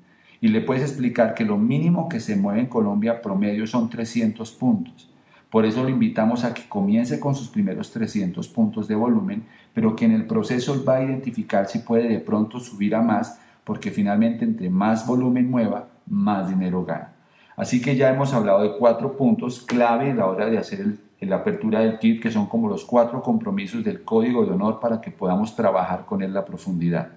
Y 0.43 0.49
le 0.49 0.61
puedes 0.61 0.83
explicar 0.83 1.33
que 1.33 1.47
lo 1.47 1.57
mínimo 1.57 2.11
que 2.11 2.21
se 2.21 2.37
mueve 2.37 2.61
en 2.61 2.67
Colombia 2.67 3.23
promedio 3.23 3.67
son 3.67 3.88
300 3.88 4.53
puntos. 4.53 5.11
Por 5.49 5.65
eso 5.65 5.83
lo 5.83 5.88
invitamos 5.88 6.45
a 6.45 6.53
que 6.53 6.69
comience 6.69 7.19
con 7.19 7.35
sus 7.35 7.49
primeros 7.49 7.91
300 7.91 8.47
puntos 8.49 8.87
de 8.87 8.95
volumen, 8.95 9.45
pero 9.73 9.97
que 9.97 10.05
en 10.05 10.12
el 10.12 10.27
proceso 10.27 10.85
va 10.87 10.97
a 10.97 11.05
identificar 11.05 11.69
si 11.69 11.79
puede 11.79 12.07
de 12.07 12.21
pronto 12.21 12.61
subir 12.61 12.95
a 12.95 13.00
más, 13.00 13.41
porque 13.65 13.91
finalmente 13.91 14.45
entre 14.45 14.69
más 14.69 15.07
volumen 15.07 15.50
mueva, 15.50 15.88
más 16.07 16.50
dinero 16.50 16.85
gana. 16.85 17.15
Así 17.59 17.83
que 17.83 17.97
ya 17.97 18.15
hemos 18.15 18.33
hablado 18.35 18.62
de 18.62 18.77
cuatro 18.79 19.17
puntos 19.17 19.61
clave 19.61 20.12
a 20.12 20.15
la 20.15 20.27
hora 20.27 20.47
de 20.47 20.59
hacer 20.59 20.95
la 21.21 21.37
apertura 21.37 21.81
del 21.81 21.99
kit, 21.99 22.23
que 22.23 22.31
son 22.31 22.47
como 22.47 22.69
los 22.69 22.85
cuatro 22.85 23.21
compromisos 23.21 23.83
del 23.83 24.05
código 24.05 24.47
de 24.47 24.53
honor 24.53 24.79
para 24.79 25.00
que 25.00 25.11
podamos 25.11 25.57
trabajar 25.57 26.07
con 26.07 26.23
él 26.23 26.33
la 26.33 26.45
profundidad. 26.45 27.09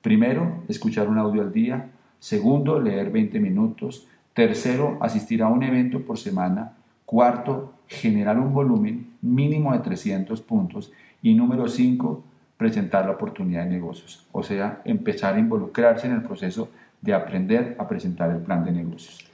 Primero, 0.00 0.62
escuchar 0.68 1.08
un 1.08 1.18
audio 1.18 1.42
al 1.42 1.52
día. 1.52 1.90
Segundo, 2.20 2.78
leer 2.78 3.10
20 3.10 3.40
minutos. 3.40 4.06
Tercero, 4.32 4.98
asistir 5.00 5.42
a 5.42 5.48
un 5.48 5.64
evento 5.64 6.00
por 6.02 6.16
semana. 6.16 6.74
Cuarto, 7.04 7.72
generar 7.88 8.38
un 8.38 8.54
volumen 8.54 9.16
mínimo 9.20 9.72
de 9.72 9.80
300 9.80 10.40
puntos. 10.42 10.92
Y 11.22 11.34
número 11.34 11.66
cinco, 11.66 12.22
presentar 12.56 13.04
la 13.06 13.12
oportunidad 13.12 13.64
de 13.64 13.70
negocios. 13.70 14.28
O 14.30 14.44
sea, 14.44 14.80
empezar 14.84 15.34
a 15.34 15.40
involucrarse 15.40 16.06
en 16.06 16.12
el 16.12 16.22
proceso 16.22 16.68
de 17.00 17.14
aprender 17.14 17.74
a 17.80 17.88
presentar 17.88 18.30
el 18.30 18.42
plan 18.42 18.64
de 18.64 18.70
negocios. 18.70 19.31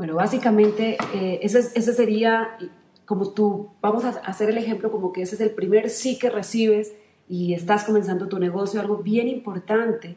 Bueno, 0.00 0.14
básicamente 0.14 0.96
eh, 1.12 1.40
ese, 1.42 1.58
ese, 1.58 1.92
sería, 1.92 2.56
como 3.04 3.32
tú, 3.32 3.68
vamos 3.82 4.02
a 4.06 4.08
hacer 4.20 4.48
el 4.48 4.56
ejemplo 4.56 4.90
como 4.90 5.12
que 5.12 5.20
ese 5.20 5.34
es 5.34 5.42
el 5.42 5.50
primer 5.50 5.90
sí 5.90 6.18
que 6.18 6.30
recibes 6.30 6.94
y 7.28 7.52
estás 7.52 7.84
comenzando 7.84 8.26
tu 8.26 8.38
negocio. 8.38 8.80
Algo 8.80 8.96
bien 8.96 9.28
importante 9.28 10.16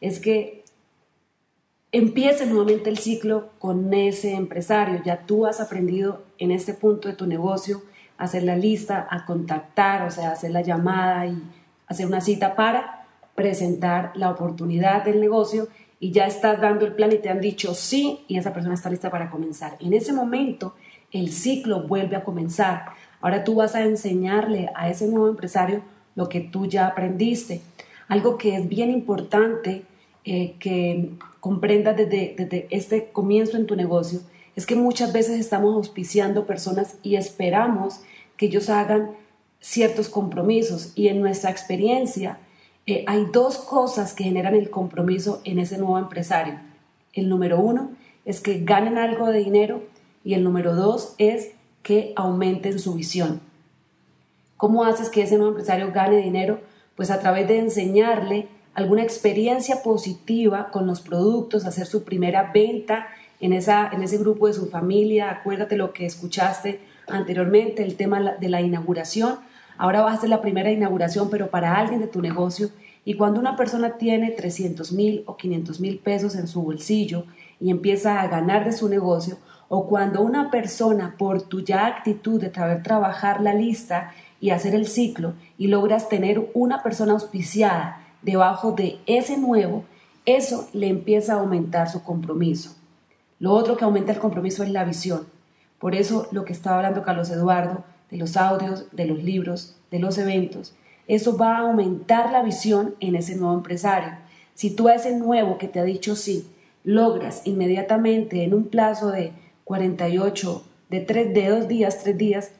es 0.00 0.18
que 0.18 0.64
empieces 1.92 2.48
nuevamente 2.48 2.88
el 2.88 2.96
ciclo 2.96 3.50
con 3.58 3.92
ese 3.92 4.32
empresario. 4.32 5.02
Ya 5.04 5.26
tú 5.26 5.44
has 5.44 5.60
aprendido 5.60 6.22
en 6.38 6.50
este 6.50 6.72
punto 6.72 7.06
de 7.06 7.14
tu 7.14 7.26
negocio 7.26 7.82
a 8.16 8.24
hacer 8.24 8.44
la 8.44 8.56
lista, 8.56 9.06
a 9.10 9.26
contactar, 9.26 10.06
o 10.06 10.10
sea, 10.10 10.30
hacer 10.30 10.52
la 10.52 10.62
llamada 10.62 11.26
y 11.26 11.42
hacer 11.86 12.06
una 12.06 12.22
cita 12.22 12.56
para 12.56 13.06
presentar 13.34 14.10
la 14.14 14.30
oportunidad 14.30 15.04
del 15.04 15.20
negocio 15.20 15.68
y 16.00 16.12
ya 16.12 16.26
estás 16.26 16.60
dando 16.60 16.86
el 16.86 16.94
plan 16.94 17.12
y 17.12 17.18
te 17.18 17.28
han 17.28 17.40
dicho 17.40 17.74
sí 17.74 18.20
y 18.28 18.38
esa 18.38 18.52
persona 18.52 18.74
está 18.74 18.90
lista 18.90 19.10
para 19.10 19.30
comenzar. 19.30 19.76
En 19.80 19.92
ese 19.92 20.12
momento 20.12 20.74
el 21.12 21.32
ciclo 21.32 21.82
vuelve 21.82 22.16
a 22.16 22.24
comenzar. 22.24 22.86
Ahora 23.20 23.44
tú 23.44 23.56
vas 23.56 23.74
a 23.74 23.82
enseñarle 23.82 24.70
a 24.74 24.88
ese 24.88 25.08
nuevo 25.08 25.28
empresario 25.28 25.82
lo 26.14 26.28
que 26.28 26.40
tú 26.40 26.66
ya 26.66 26.86
aprendiste. 26.86 27.62
Algo 28.08 28.38
que 28.38 28.56
es 28.56 28.68
bien 28.68 28.90
importante 28.90 29.84
eh, 30.24 30.54
que 30.58 31.10
comprendas 31.40 31.96
desde, 31.96 32.34
desde 32.36 32.66
este 32.70 33.08
comienzo 33.10 33.56
en 33.56 33.66
tu 33.66 33.76
negocio 33.76 34.20
es 34.56 34.66
que 34.66 34.76
muchas 34.76 35.12
veces 35.12 35.38
estamos 35.38 35.74
auspiciando 35.74 36.46
personas 36.46 36.96
y 37.02 37.16
esperamos 37.16 38.00
que 38.36 38.46
ellos 38.46 38.68
hagan 38.70 39.10
ciertos 39.60 40.08
compromisos 40.08 40.92
y 40.94 41.08
en 41.08 41.20
nuestra 41.20 41.50
experiencia 41.50 42.38
eh, 42.88 43.04
hay 43.06 43.26
dos 43.30 43.58
cosas 43.58 44.14
que 44.14 44.24
generan 44.24 44.54
el 44.54 44.70
compromiso 44.70 45.42
en 45.44 45.58
ese 45.58 45.76
nuevo 45.76 45.98
empresario. 45.98 46.54
El 47.12 47.28
número 47.28 47.60
uno 47.60 47.90
es 48.24 48.40
que 48.40 48.64
ganen 48.64 48.96
algo 48.96 49.26
de 49.26 49.40
dinero 49.40 49.82
y 50.24 50.32
el 50.32 50.42
número 50.42 50.74
dos 50.74 51.14
es 51.18 51.50
que 51.82 52.14
aumenten 52.16 52.78
su 52.78 52.94
visión. 52.94 53.42
¿Cómo 54.56 54.86
haces 54.86 55.10
que 55.10 55.20
ese 55.20 55.36
nuevo 55.36 55.50
empresario 55.50 55.92
gane 55.92 56.16
dinero? 56.16 56.60
Pues 56.96 57.10
a 57.10 57.20
través 57.20 57.46
de 57.46 57.58
enseñarle 57.58 58.48
alguna 58.72 59.02
experiencia 59.02 59.82
positiva 59.82 60.70
con 60.70 60.86
los 60.86 61.02
productos, 61.02 61.66
hacer 61.66 61.86
su 61.86 62.04
primera 62.04 62.52
venta 62.54 63.08
en, 63.38 63.52
esa, 63.52 63.90
en 63.92 64.02
ese 64.02 64.16
grupo 64.16 64.46
de 64.46 64.54
su 64.54 64.66
familia. 64.70 65.30
Acuérdate 65.30 65.76
lo 65.76 65.92
que 65.92 66.06
escuchaste 66.06 66.80
anteriormente, 67.06 67.82
el 67.82 67.96
tema 67.96 68.18
de 68.40 68.48
la 68.48 68.62
inauguración 68.62 69.40
Ahora 69.78 70.02
vas 70.02 70.22
a 70.24 70.26
la 70.26 70.42
primera 70.42 70.72
inauguración, 70.72 71.30
pero 71.30 71.50
para 71.50 71.76
alguien 71.76 72.00
de 72.00 72.08
tu 72.08 72.20
negocio. 72.20 72.70
Y 73.04 73.14
cuando 73.14 73.40
una 73.40 73.56
persona 73.56 73.96
tiene 73.96 74.32
300 74.32 74.92
mil 74.92 75.22
o 75.26 75.36
500 75.36 75.80
mil 75.80 75.98
pesos 75.98 76.34
en 76.34 76.48
su 76.48 76.62
bolsillo 76.62 77.24
y 77.60 77.70
empieza 77.70 78.20
a 78.20 78.26
ganar 78.26 78.64
de 78.64 78.72
su 78.72 78.88
negocio, 78.88 79.38
o 79.68 79.86
cuando 79.86 80.22
una 80.22 80.50
persona 80.50 81.14
por 81.16 81.42
tu 81.42 81.62
ya 81.62 81.86
actitud 81.86 82.40
de 82.40 82.52
saber 82.52 82.82
trabajar 82.82 83.40
la 83.40 83.54
lista 83.54 84.12
y 84.40 84.50
hacer 84.50 84.74
el 84.74 84.86
ciclo 84.86 85.34
y 85.56 85.68
logras 85.68 86.08
tener 86.08 86.50
una 86.54 86.82
persona 86.82 87.12
auspiciada 87.12 88.04
debajo 88.22 88.72
de 88.72 88.98
ese 89.06 89.38
nuevo, 89.38 89.84
eso 90.26 90.68
le 90.72 90.88
empieza 90.88 91.34
a 91.34 91.40
aumentar 91.40 91.88
su 91.88 92.02
compromiso. 92.02 92.74
Lo 93.38 93.52
otro 93.52 93.76
que 93.76 93.84
aumenta 93.84 94.12
el 94.12 94.18
compromiso 94.18 94.62
es 94.62 94.70
la 94.70 94.84
visión. 94.84 95.26
Por 95.78 95.94
eso 95.94 96.26
lo 96.32 96.44
que 96.44 96.52
estaba 96.52 96.76
hablando 96.76 97.02
Carlos 97.02 97.30
Eduardo, 97.30 97.84
de 98.10 98.16
los 98.16 98.36
audios, 98.36 98.86
de 98.92 99.06
los 99.06 99.22
libros, 99.22 99.76
de 99.90 99.98
los 99.98 100.18
eventos, 100.18 100.74
eso 101.06 101.36
va 101.36 101.56
a 101.56 101.60
aumentar 101.60 102.30
la 102.32 102.42
visión 102.42 102.94
en 103.00 103.16
ese 103.16 103.34
nuevo 103.36 103.54
empresario. 103.54 104.10
Si 104.54 104.70
tú 104.70 104.88
a 104.88 104.94
ese 104.94 105.16
nuevo 105.16 105.56
que 105.56 105.68
te 105.68 105.80
ha 105.80 105.84
dicho 105.84 106.14
sí, 106.16 106.46
logras 106.84 107.42
inmediatamente 107.46 108.44
en 108.44 108.54
un 108.54 108.64
plazo 108.64 109.10
de 109.10 109.32
48, 109.64 110.64
de, 110.90 111.00
3, 111.00 111.34
de 111.34 111.48
dos 111.48 111.68
días, 111.68 112.02
tres 112.02 112.18
días, 112.18 112.50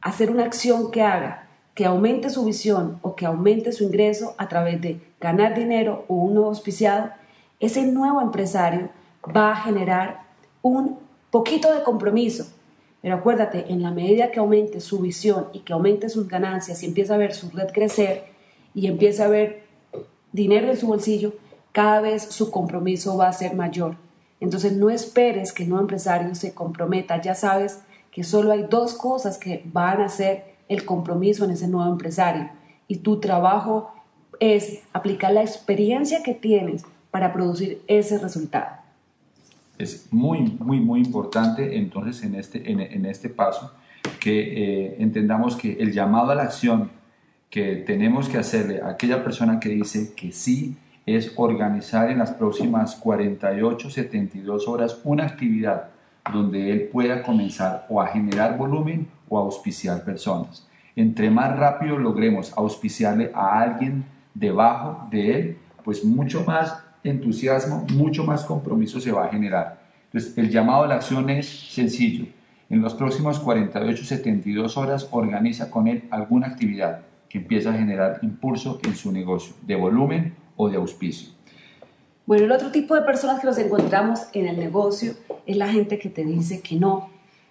hacer 0.00 0.30
una 0.30 0.44
acción 0.44 0.90
que 0.90 1.02
haga 1.02 1.48
que 1.74 1.84
aumente 1.84 2.30
su 2.30 2.44
visión 2.44 2.98
o 3.02 3.14
que 3.16 3.26
aumente 3.26 3.70
su 3.70 3.84
ingreso 3.84 4.34
a 4.38 4.48
través 4.48 4.80
de 4.80 5.00
ganar 5.20 5.54
dinero 5.54 6.06
o 6.08 6.14
un 6.14 6.34
nuevo 6.34 6.48
auspiciado, 6.48 7.10
ese 7.60 7.84
nuevo 7.84 8.20
empresario 8.20 8.88
va 9.24 9.52
a 9.52 9.56
generar 9.56 10.22
un 10.62 10.98
poquito 11.30 11.72
de 11.74 11.82
compromiso 11.82 12.46
pero 13.06 13.18
acuérdate, 13.18 13.66
en 13.68 13.84
la 13.84 13.92
medida 13.92 14.32
que 14.32 14.40
aumente 14.40 14.80
su 14.80 14.98
visión 14.98 15.46
y 15.52 15.60
que 15.60 15.72
aumente 15.72 16.08
sus 16.08 16.26
ganancias 16.26 16.82
y 16.82 16.86
empieza 16.86 17.14
a 17.14 17.18
ver 17.18 17.34
su 17.34 17.48
red 17.50 17.68
crecer 17.72 18.24
y 18.74 18.88
empieza 18.88 19.26
a 19.26 19.28
ver 19.28 19.62
dinero 20.32 20.68
en 20.68 20.76
su 20.76 20.88
bolsillo, 20.88 21.34
cada 21.70 22.00
vez 22.00 22.24
su 22.24 22.50
compromiso 22.50 23.16
va 23.16 23.28
a 23.28 23.32
ser 23.32 23.54
mayor. 23.54 23.94
Entonces 24.40 24.72
no 24.72 24.90
esperes 24.90 25.52
que 25.52 25.62
el 25.62 25.68
nuevo 25.68 25.82
empresario 25.82 26.34
se 26.34 26.52
comprometa. 26.52 27.20
Ya 27.20 27.36
sabes 27.36 27.78
que 28.10 28.24
solo 28.24 28.50
hay 28.50 28.66
dos 28.68 28.94
cosas 28.94 29.38
que 29.38 29.62
van 29.66 30.00
a 30.00 30.08
ser 30.08 30.56
el 30.68 30.84
compromiso 30.84 31.44
en 31.44 31.52
ese 31.52 31.68
nuevo 31.68 31.88
empresario. 31.88 32.50
Y 32.88 32.96
tu 32.96 33.20
trabajo 33.20 33.92
es 34.40 34.80
aplicar 34.92 35.30
la 35.32 35.42
experiencia 35.42 36.24
que 36.24 36.34
tienes 36.34 36.82
para 37.12 37.32
producir 37.32 37.80
ese 37.86 38.18
resultado 38.18 38.85
es 39.78 40.08
muy, 40.12 40.40
muy, 40.58 40.80
muy 40.80 41.00
importante 41.00 41.76
entonces 41.76 42.22
en 42.24 42.34
este, 42.34 42.70
en, 42.70 43.06
este 43.06 43.28
paso 43.28 43.72
que 44.20 44.84
eh, 44.84 44.96
entendamos 44.98 45.56
que 45.56 45.74
el 45.74 45.92
llamado 45.92 46.30
a 46.30 46.34
la 46.34 46.44
acción 46.44 46.90
que 47.50 47.76
tenemos 47.76 48.28
que 48.28 48.38
hacerle 48.38 48.80
a 48.80 48.90
aquella 48.90 49.22
persona 49.22 49.60
que 49.60 49.68
dice 49.68 50.14
que 50.14 50.32
sí 50.32 50.76
es 51.04 51.32
organizar 51.36 52.10
en 52.10 52.18
las 52.18 52.32
próximas 52.32 52.96
48, 52.96 53.90
72 53.90 54.66
horas 54.66 55.00
una 55.04 55.24
actividad 55.24 55.90
donde 56.32 56.72
él 56.72 56.88
pueda 56.92 57.22
comenzar 57.22 57.86
o 57.88 58.00
a 58.00 58.08
generar 58.08 58.56
volumen 58.58 59.06
o 59.28 59.38
a 59.38 59.42
auspiciar 59.42 60.04
personas. 60.04 60.66
Entre 60.96 61.30
más 61.30 61.56
rápido 61.56 61.98
logremos 61.98 62.52
auspiciarle 62.56 63.30
a 63.34 63.60
alguien 63.60 64.04
debajo 64.34 65.06
de 65.10 65.38
él, 65.38 65.58
pues 65.84 66.04
mucho 66.04 66.42
más 66.44 66.82
entusiasmo, 67.04 67.86
mucho 67.92 68.24
más 68.24 68.44
compromiso 68.44 69.00
se 69.00 69.12
va 69.12 69.26
a 69.26 69.28
generar. 69.28 69.80
Entonces, 70.06 70.36
el 70.38 70.50
llamado 70.50 70.84
a 70.84 70.88
la 70.88 70.96
acción 70.96 71.28
es 71.30 71.46
sencillo. 71.46 72.26
En 72.68 72.82
los 72.82 72.94
próximos 72.94 73.38
48, 73.38 74.04
72 74.04 74.76
horas 74.76 75.08
organiza 75.10 75.70
con 75.70 75.86
él 75.86 76.04
alguna 76.10 76.48
actividad 76.48 77.02
que 77.28 77.38
empiece 77.38 77.68
a 77.68 77.72
generar 77.72 78.18
impulso 78.22 78.80
en 78.84 78.96
su 78.96 79.12
negocio, 79.12 79.54
de 79.62 79.76
volumen 79.76 80.34
o 80.56 80.68
de 80.68 80.76
auspicio. 80.76 81.30
Bueno, 82.26 82.44
el 82.44 82.52
otro 82.52 82.72
tipo 82.72 82.94
de 82.94 83.02
personas 83.02 83.40
que 83.40 83.46
nos 83.46 83.58
encontramos 83.58 84.26
en 84.32 84.48
el 84.48 84.58
negocio 84.58 85.12
es 85.46 85.56
la 85.56 85.68
gente 85.68 85.98
que 85.98 86.08
te 86.08 86.24
dice 86.24 86.60
que 86.60 86.74
no. 86.76 87.10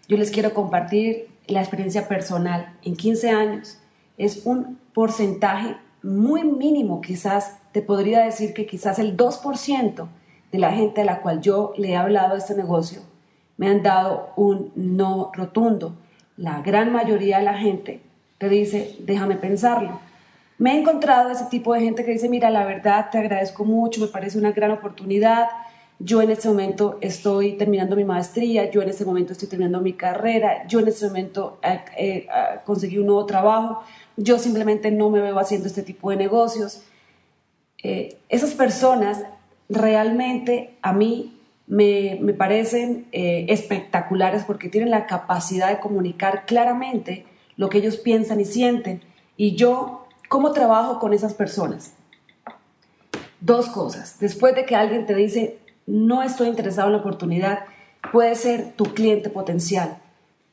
Yo 0.09 0.17
les 0.17 0.31
quiero 0.31 0.53
compartir 0.53 1.27
la 1.47 1.61
experiencia 1.61 2.07
personal. 2.07 2.73
En 2.83 2.95
15 2.95 3.29
años 3.29 3.79
es 4.17 4.45
un 4.45 4.77
porcentaje 4.93 5.77
muy 6.05 6.43
mínimo, 6.43 7.01
quizás 7.01 7.59
te 7.71 7.81
podría 7.81 8.21
decir 8.21 8.53
que 8.53 8.65
quizás 8.65 8.99
el 8.99 9.17
2% 9.17 10.07
de 10.51 10.59
la 10.59 10.71
gente 10.71 11.01
a 11.01 11.05
la 11.05 11.21
cual 11.21 11.41
yo 11.41 11.73
le 11.77 11.89
he 11.89 11.95
hablado 11.95 12.33
de 12.33 12.39
este 12.39 12.55
negocio 12.55 13.01
me 13.57 13.69
han 13.69 13.83
dado 13.83 14.31
un 14.35 14.71
no 14.75 15.31
rotundo. 15.33 15.95
La 16.37 16.61
gran 16.61 16.91
mayoría 16.91 17.37
de 17.39 17.45
la 17.45 17.57
gente 17.57 18.01
te 18.37 18.49
dice, 18.49 18.95
déjame 18.99 19.35
pensarlo. 19.35 19.99
Me 20.57 20.73
he 20.73 20.79
encontrado 20.79 21.31
ese 21.31 21.45
tipo 21.45 21.73
de 21.73 21.81
gente 21.81 22.05
que 22.05 22.11
dice, 22.11 22.29
mira, 22.29 22.49
la 22.49 22.65
verdad 22.65 23.09
te 23.11 23.17
agradezco 23.17 23.65
mucho, 23.65 24.01
me 24.01 24.07
parece 24.07 24.37
una 24.37 24.51
gran 24.51 24.71
oportunidad. 24.71 25.47
Yo 25.99 26.21
en 26.21 26.29
este 26.29 26.49
momento 26.49 26.97
estoy 26.99 27.53
terminando 27.53 27.95
mi 27.95 28.03
maestría, 28.03 28.69
yo 28.69 28.81
en 28.81 28.89
este 28.89 29.05
momento 29.05 29.31
estoy 29.31 29.47
terminando 29.47 29.79
mi 29.79 29.93
carrera, 29.93 30.67
yo 30.67 30.79
en 30.79 30.89
este 30.89 31.07
momento 31.07 31.59
eh, 31.63 31.81
eh, 31.97 32.27
conseguí 32.65 32.97
un 32.97 33.05
nuevo 33.05 33.25
trabajo, 33.25 33.83
yo 34.17 34.39
simplemente 34.39 34.91
no 34.91 35.09
me 35.09 35.21
veo 35.21 35.37
haciendo 35.39 35.67
este 35.67 35.83
tipo 35.83 36.09
de 36.09 36.17
negocios. 36.17 36.83
Eh, 37.83 38.17
esas 38.29 38.53
personas 38.53 39.23
realmente 39.69 40.75
a 40.81 40.93
mí 40.93 41.39
me, 41.67 42.19
parecen 42.37 43.07
eh, 43.11 43.45
espectaculares 43.49 44.43
porque 44.43 44.69
tienen 44.69 44.91
la 44.91 45.07
capacidad 45.07 45.69
de 45.69 45.79
comunicar 45.79 46.45
claramente 46.45 47.25
lo 47.57 47.69
que 47.69 47.79
ellos 47.79 47.97
piensan 47.97 48.39
y 48.39 48.45
sienten. 48.45 49.01
Y 49.37 49.55
yo, 49.55 50.07
¿cómo 50.29 50.51
trabajo 50.51 50.99
con 50.99 51.13
esas 51.13 51.33
personas? 51.33 51.93
Dos 53.39 53.67
cosas. 53.67 54.19
Después 54.19 54.55
de 54.55 54.65
que 54.65 54.75
alguien 54.75 55.05
te 55.05 55.15
dice, 55.15 55.59
no 55.85 56.23
estoy 56.23 56.47
interesado 56.47 56.87
en 56.87 56.93
la 56.93 56.99
oportunidad, 56.99 57.65
puede 58.11 58.35
ser 58.35 58.73
tu 58.73 58.85
cliente 58.85 59.29
potencial. 59.29 59.97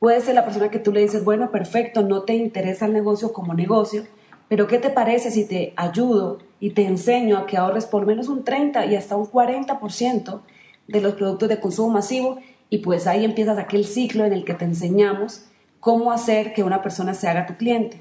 Puede 0.03 0.19
ser 0.19 0.35
la 0.35 0.43
persona 0.43 0.67
que 0.69 0.79
tú 0.79 0.91
le 0.91 0.99
dices, 0.99 1.23
bueno, 1.23 1.49
perfecto, 1.49 2.01
no 2.01 2.23
te 2.23 2.35
interesa 2.35 2.87
el 2.87 2.91
negocio 2.91 3.31
como 3.31 3.53
negocio, 3.53 4.03
pero 4.49 4.67
¿qué 4.67 4.77
te 4.77 4.89
parece 4.89 5.31
si 5.31 5.45
te 5.45 5.71
ayudo 5.77 6.39
y 6.59 6.71
te 6.71 6.85
enseño 6.85 7.37
a 7.37 7.45
que 7.45 7.55
ahorres 7.55 7.85
por 7.85 8.05
menos 8.05 8.27
un 8.27 8.43
30 8.43 8.85
y 8.87 8.97
hasta 8.97 9.15
un 9.15 9.27
40% 9.27 10.41
de 10.89 10.99
los 10.99 11.13
productos 11.13 11.47
de 11.47 11.61
consumo 11.61 11.93
masivo 11.93 12.37
y 12.69 12.79
pues 12.79 13.07
ahí 13.07 13.23
empiezas 13.23 13.57
aquel 13.57 13.85
ciclo 13.85 14.25
en 14.25 14.33
el 14.33 14.43
que 14.43 14.53
te 14.53 14.65
enseñamos 14.65 15.45
cómo 15.79 16.11
hacer 16.11 16.53
que 16.53 16.63
una 16.63 16.81
persona 16.81 17.13
se 17.13 17.29
haga 17.29 17.45
tu 17.45 17.55
cliente. 17.55 17.97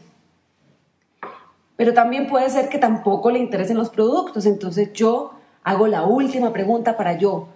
Pero 1.77 1.95
también 1.95 2.27
puede 2.27 2.51
ser 2.51 2.69
que 2.69 2.79
tampoco 2.79 3.31
le 3.31 3.39
interesen 3.39 3.77
los 3.77 3.91
productos, 3.91 4.45
entonces 4.45 4.93
yo 4.93 5.35
hago 5.63 5.87
la 5.87 6.03
última 6.03 6.53
pregunta 6.53 6.97
para 6.97 7.17
yo 7.17 7.47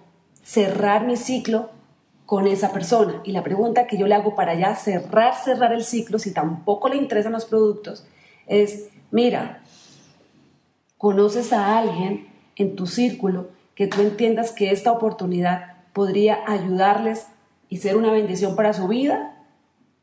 cerrar 0.41 1.05
mi 1.05 1.17
ciclo 1.17 1.69
con 2.27 2.45
esa 2.45 2.73
persona. 2.73 3.21
Y 3.23 3.31
la 3.31 3.41
pregunta 3.41 3.87
que 3.87 3.97
yo 3.97 4.05
le 4.05 4.13
hago 4.13 4.35
para 4.35 4.53
ya 4.53 4.75
cerrar, 4.75 5.33
cerrar 5.33 5.71
el 5.71 5.83
ciclo, 5.83 6.19
si 6.19 6.33
tampoco 6.33 6.89
le 6.89 6.97
interesan 6.97 7.31
los 7.31 7.45
productos, 7.45 8.05
es, 8.47 8.89
mira, 9.11 9.63
¿conoces 10.97 11.53
a 11.53 11.79
alguien 11.79 12.27
en 12.57 12.75
tu 12.75 12.85
círculo 12.85 13.47
que 13.75 13.87
tú 13.87 14.01
entiendas 14.01 14.51
que 14.51 14.71
esta 14.71 14.91
oportunidad 14.91 15.77
podría 15.93 16.39
ayudarles 16.45 17.27
y 17.69 17.77
ser 17.77 17.95
una 17.95 18.11
bendición 18.11 18.57
para 18.57 18.73
su 18.73 18.89
vida? 18.89 19.45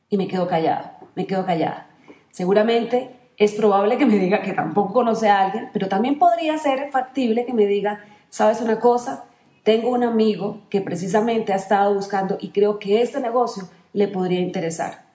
Y 0.09 0.17
me 0.17 0.27
quedo 0.27 0.49
callado, 0.49 0.93
me 1.15 1.27
quedo 1.27 1.45
callada. 1.45 1.89
Seguramente 2.31 3.15
es 3.37 3.53
probable 3.53 3.99
que 3.99 4.07
me 4.07 4.19
diga 4.19 4.41
que 4.41 4.55
tampoco 4.55 4.95
conoce 4.95 5.29
a 5.29 5.41
alguien, 5.41 5.69
pero 5.75 5.89
también 5.89 6.19
podría 6.19 6.57
ser 6.57 6.91
factible 6.91 7.45
que 7.45 7.53
me 7.53 7.67
diga, 7.67 8.03
¿sabes 8.31 8.63
una 8.63 8.81
cosa? 8.81 9.27
Tengo 9.65 9.91
un 9.91 10.05
amigo 10.05 10.61
que 10.71 10.81
precisamente 10.81 11.53
ha 11.53 11.57
estado 11.57 11.95
buscando 11.95 12.39
y 12.41 12.51
creo 12.51 12.79
que 12.79 13.03
este 13.03 13.19
negocio 13.19 13.65
le 13.93 14.07
podría 14.07 14.41
interesar. 14.41 15.07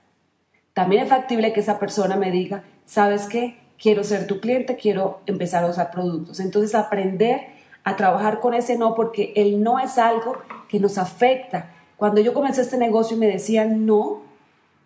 También 0.74 1.03
es 1.03 1.10
factible 1.10 1.53
que 1.53 1.62
esa 1.62 1.79
persona 1.79 2.18
me 2.18 2.32
diga, 2.32 2.63
¿sabes 2.86 3.27
qué? 3.27 3.58
Quiero 3.82 4.03
ser 4.03 4.27
tu 4.27 4.41
cliente, 4.41 4.75
quiero 4.75 5.22
empezar 5.25 5.63
a 5.63 5.68
usar 5.68 5.91
productos. 5.91 6.39
Entonces 6.39 6.75
aprender 6.75 7.48
a 7.84 7.96
trabajar 7.96 8.39
con 8.39 8.53
ese 8.53 8.77
no, 8.77 8.96
porque 8.96 9.34
el 9.36 9.63
no 9.63 9.79
es 9.79 9.98
algo 9.98 10.38
que 10.68 10.79
nos 10.79 10.98
afecta. 10.98 11.72
Cuando 11.96 12.20
yo 12.22 12.34
comencé 12.34 12.62
este 12.62 12.77
negocio 12.77 13.18
y 13.18 13.20
me 13.20 13.27
decían 13.27 13.86
no, 13.86 14.22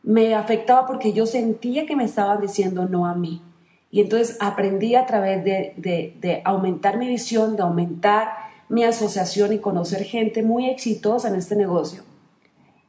me 0.03 0.35
afectaba 0.35 0.85
porque 0.85 1.13
yo 1.13 1.25
sentía 1.25 1.85
que 1.85 1.95
me 1.95 2.03
estaban 2.03 2.41
diciendo 2.41 2.85
no 2.87 3.05
a 3.05 3.15
mí. 3.15 3.41
Y 3.91 4.01
entonces 4.01 4.37
aprendí 4.41 4.95
a 4.95 5.05
través 5.05 5.43
de, 5.43 5.73
de, 5.77 6.41
aumentar 6.43 6.97
mi 6.97 7.07
visión, 7.07 7.55
de 7.55 7.61
aumentar 7.61 8.29
mi 8.73 8.83
asociación 8.83 9.53
y 9.53 9.59
conocer 9.59 10.03
gente 10.03 10.41
muy 10.41 10.67
exitosa 10.67 11.27
en 11.27 11.35
este 11.35 11.55
negocio, 11.55 12.01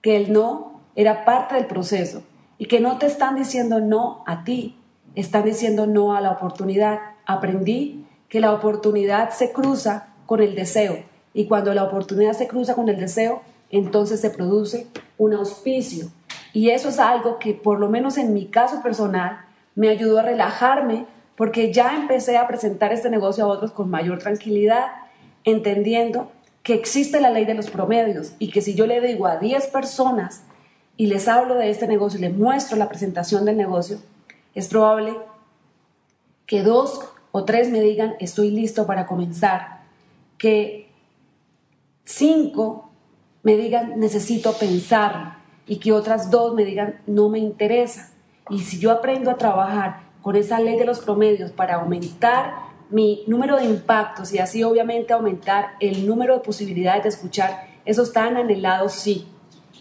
que 0.01 0.17
el 0.17 0.33
no 0.33 0.81
era 0.97 1.27
parte 1.27 1.57
del 1.57 1.67
proceso 1.67 2.23
y 2.57 2.65
que 2.65 2.81
no 2.81 2.97
te 2.97 3.05
están 3.05 3.35
diciendo 3.35 3.81
no 3.81 4.25
a 4.27 4.45
ti, 4.45 4.79
están 5.15 5.45
diciendo 5.45 5.87
no 5.87 6.15
a 6.15 6.23
la 6.23 6.31
oportunidad. 6.31 7.01
Aprendí 7.27 8.07
que 8.31 8.41
la 8.41 8.55
oportunidad 8.55 9.29
se 9.29 9.53
cruza 9.53 10.09
con 10.25 10.41
el 10.41 10.55
deseo 10.55 11.05
y 11.35 11.49
cuando 11.49 11.75
la 11.75 11.85
oportunidad 11.85 12.33
se 12.33 12.49
cruza 12.49 12.75
con 12.75 12.89
el 12.89 12.99
deseo, 12.99 13.43
entonces 13.69 14.23
se 14.23 14.31
produce 14.31 14.87
un 15.19 15.35
auspicio 15.35 16.11
y 16.55 16.71
eso 16.71 16.89
es 16.89 16.99
algo 16.99 17.39
que 17.39 17.53
por 17.53 17.79
lo 17.79 17.91
menos 17.91 18.17
en 18.17 18.33
mi 18.33 18.47
caso 18.47 18.81
personal 18.83 19.45
me 19.75 19.91
ayudó 19.91 20.21
a 20.21 20.23
relajarme 20.23 21.05
porque 21.37 21.75
ya 21.75 21.95
empecé 21.95 22.39
a 22.39 22.47
presentar 22.47 22.91
este 22.95 23.11
negocio 23.11 23.45
a 23.45 23.49
otros 23.49 23.73
con 23.73 23.91
mayor 23.91 24.21
tranquilidad, 24.21 24.87
entendiendo 25.45 26.31
que 26.63 26.75
existe 26.75 27.21
la 27.21 27.31
ley 27.31 27.45
de 27.45 27.55
los 27.55 27.71
promedios 27.71 28.33
y 28.39 28.51
que 28.51 28.63
si 28.63 28.75
yo 28.75 28.87
le 28.87 29.01
digo 29.01 29.27
a 29.27 29.37
10 29.37 29.67
personas 29.69 30.45
y 30.97 31.07
les 31.07 31.29
hablo 31.29 31.57
de 31.57 31.71
este 31.71 31.87
negocio 31.87 32.19
y 32.19 32.23
les 32.23 32.35
muestro 32.35 32.77
la 32.77 32.89
presentación 32.89 33.45
del 33.45 33.57
negocio, 33.57 33.99
es 34.55 34.69
probable 34.69 35.15
que 36.47 36.63
dos 36.63 37.01
o 37.33 37.45
tres 37.45 37.71
me 37.71 37.81
digan 37.81 38.15
estoy 38.21 38.51
listo 38.51 38.87
para 38.87 39.07
comenzar, 39.07 39.83
que 40.39 40.89
cinco 42.05 42.91
me 43.43 43.57
digan 43.57 43.99
necesito 43.99 44.53
pensar, 44.53 45.45
y 45.67 45.77
que 45.77 45.93
otras 45.93 46.31
dos 46.31 46.55
me 46.55 46.65
digan 46.65 47.01
no 47.07 47.29
me 47.29 47.39
interesa. 47.39 48.11
Y 48.51 48.61
si 48.61 48.79
yo 48.79 48.91
aprendo 48.91 49.31
a 49.31 49.37
trabajar 49.37 50.01
con 50.23 50.37
esa 50.37 50.61
ley 50.61 50.79
de 50.79 50.85
los 50.85 51.01
promedios 51.01 51.53
para 51.53 51.77
aumentar 51.77 52.55
mi 52.95 53.25
número 53.27 53.57
de 53.57 53.65
impactos 53.65 54.33
y 54.33 54.39
así 54.39 54.63
obviamente 54.63 55.13
aumentar 55.13 55.73
el 55.81 56.07
número 56.07 56.35
de 56.35 56.41
posibilidades 56.45 57.03
de 57.03 57.09
escuchar 57.09 57.67
esos 57.85 58.13
tan 58.13 58.37
anhelados 58.37 58.93
sí. 58.93 59.27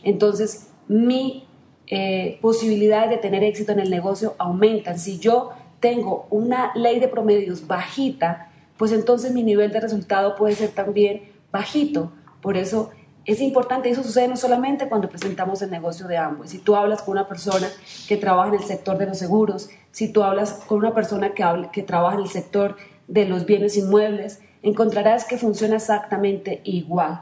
Entonces 0.01 0.69
mi 0.87 1.45
eh, 1.85 2.39
posibilidades 2.41 3.11
de 3.11 3.17
tener 3.17 3.43
éxito 3.43 3.71
en 3.71 3.81
el 3.81 3.91
negocio 3.91 4.33
aumentan. 4.39 4.97
Si 4.97 5.19
yo 5.19 5.51
tengo 5.79 6.25
una 6.31 6.71
ley 6.73 6.99
de 6.99 7.07
promedios 7.07 7.67
bajita, 7.67 8.49
pues 8.77 8.91
entonces 8.91 9.31
mi 9.31 9.43
nivel 9.43 9.71
de 9.71 9.79
resultado 9.79 10.35
puede 10.35 10.55
ser 10.55 10.71
también 10.71 11.33
bajito. 11.51 12.11
Por 12.41 12.57
eso 12.57 12.89
es 13.25 13.41
importante, 13.41 13.91
eso 13.91 14.01
sucede 14.01 14.27
no 14.27 14.37
solamente 14.37 14.89
cuando 14.89 15.07
presentamos 15.07 15.61
el 15.61 15.69
negocio 15.69 16.07
de 16.07 16.17
Amway. 16.17 16.49
Si 16.49 16.57
tú 16.57 16.75
hablas 16.75 17.03
con 17.03 17.11
una 17.11 17.27
persona 17.27 17.67
que 18.07 18.17
trabaja 18.17 18.49
en 18.49 18.55
el 18.55 18.63
sector 18.63 18.97
de 18.97 19.05
los 19.05 19.19
seguros, 19.19 19.69
si 19.91 20.11
tú 20.11 20.23
hablas 20.23 20.53
con 20.65 20.79
una 20.79 20.95
persona 20.95 21.35
que, 21.35 21.45
que 21.71 21.83
trabaja 21.83 22.15
en 22.15 22.23
el 22.23 22.29
sector 22.29 22.75
de 23.07 23.25
los 23.25 23.45
bienes 23.45 23.77
inmuebles, 23.77 24.41
encontrarás 24.61 25.25
que 25.25 25.37
funciona 25.37 25.75
exactamente 25.75 26.61
igual. 26.63 27.21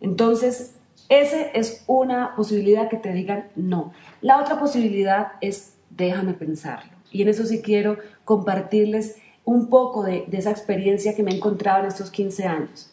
Entonces, 0.00 0.76
esa 1.08 1.40
es 1.40 1.84
una 1.86 2.34
posibilidad 2.36 2.88
que 2.88 2.96
te 2.96 3.12
digan 3.12 3.48
no. 3.56 3.92
La 4.20 4.40
otra 4.40 4.58
posibilidad 4.58 5.32
es 5.40 5.74
déjame 5.90 6.34
pensarlo. 6.34 6.92
Y 7.10 7.22
en 7.22 7.28
eso 7.28 7.44
sí 7.44 7.62
quiero 7.62 7.98
compartirles 8.24 9.16
un 9.44 9.68
poco 9.68 10.02
de, 10.02 10.24
de 10.26 10.38
esa 10.38 10.50
experiencia 10.50 11.14
que 11.14 11.22
me 11.22 11.30
he 11.30 11.36
encontrado 11.36 11.80
en 11.80 11.86
estos 11.86 12.10
15 12.10 12.44
años. 12.44 12.90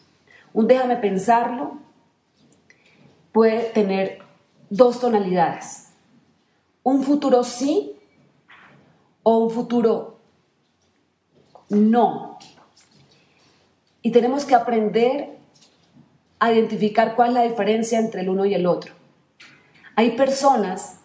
Un 0.54 0.68
déjame 0.68 0.98
pensarlo 0.98 1.80
puede 3.32 3.64
tener 3.64 4.20
dos 4.70 5.00
tonalidades. 5.00 5.90
Un 6.84 7.04
futuro 7.04 7.44
sí 7.44 7.96
o 9.24 9.38
un 9.38 9.52
futuro 9.52 10.11
no. 11.72 12.38
Y 14.02 14.12
tenemos 14.12 14.46
que 14.46 14.56
aprender 14.56 15.38
a 16.40 16.52
identificar 16.52 17.16
cuál 17.16 17.30
es 17.30 17.34
la 17.36 17.44
diferencia 17.44 18.00
entre 18.00 18.22
el 18.22 18.30
uno 18.30 18.46
y 18.46 18.54
el 18.54 18.66
otro. 18.66 18.94
Hay 19.96 20.12
personas 20.12 21.00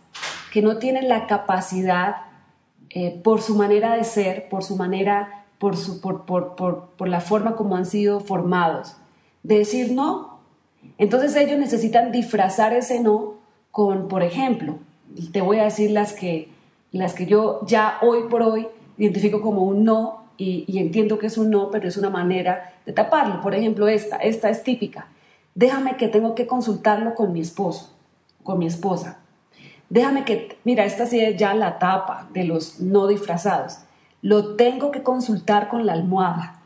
que 0.53 0.63
no 0.63 0.79
tienen 0.79 1.09
la 1.09 1.27
capacidad, 1.27 2.17
eh, 2.91 3.21
por 3.23 3.43
su 3.43 3.55
manera 3.55 3.97
de 3.97 4.05
ser, 4.05 4.49
por 4.49 4.65
su 4.65 4.77
manera, 4.77 5.45
por, 5.59 5.77
su, 5.77 6.01
por, 6.01 6.25
por, 6.25 6.57
por 6.97 7.09
la 7.09 7.21
forma 7.21 7.57
como 7.57 7.77
han 7.77 7.87
sido 7.87 8.21
formados, 8.21 8.97
de 9.43 9.59
decir 9.59 9.93
no, 9.93 10.37
entonces 10.99 11.37
ellos 11.37 11.59
necesitan 11.59 12.13
disfrazar 12.13 12.73
ese 12.73 13.01
no 13.01 13.35
con, 13.71 14.09
por 14.09 14.23
ejemplo, 14.23 14.79
te 15.33 15.41
voy 15.41 15.59
a 15.59 15.65
decir 15.65 15.91
las 15.91 16.13
que, 16.13 16.49
las 16.93 17.15
que 17.15 17.27
yo 17.27 17.61
ya 17.67 17.99
hoy 18.03 18.29
por 18.31 18.43
hoy 18.43 18.69
identifico 18.97 19.41
como 19.41 19.63
un 19.63 19.85
no 19.85 20.26
y, 20.39 20.79
entiendo 20.79 21.19
que 21.19 21.27
es 21.27 21.39
un 21.39 21.51
no, 21.51 21.71
pero 21.71 21.89
es 21.89 21.97
una 21.97 22.11
manera 22.11 22.75
de 22.85 22.93
taparlo. 22.93 23.41
Por 23.41 23.55
ejemplo, 23.55 23.89
esta, 23.89 24.17
esta 24.17 24.51
es 24.51 24.63
típica. 24.63 25.09
Déjame 25.55 25.97
que 25.97 26.09
tengo 26.09 26.35
que 26.35 26.47
consultarlo 26.47 27.15
con 27.15 27.33
mi 27.33 27.41
esposo, 27.41 27.95
con 28.43 28.59
mi 28.59 28.67
esposa. 28.67 29.19
Déjame 29.89 30.25
que, 30.25 30.59
mira, 30.65 30.85
esta 30.85 31.07
sí 31.07 31.21
es 31.21 31.37
ya 31.37 31.55
la 31.55 31.79
tapa 31.79 32.29
de 32.33 32.45
los 32.45 32.81
no 32.81 33.07
disfrazados. 33.07 33.79
Lo 34.21 34.57
tengo 34.57 34.91
que 34.91 35.03
consultar 35.03 35.69
con 35.69 35.87
la 35.87 35.93
almohada. 35.93 36.61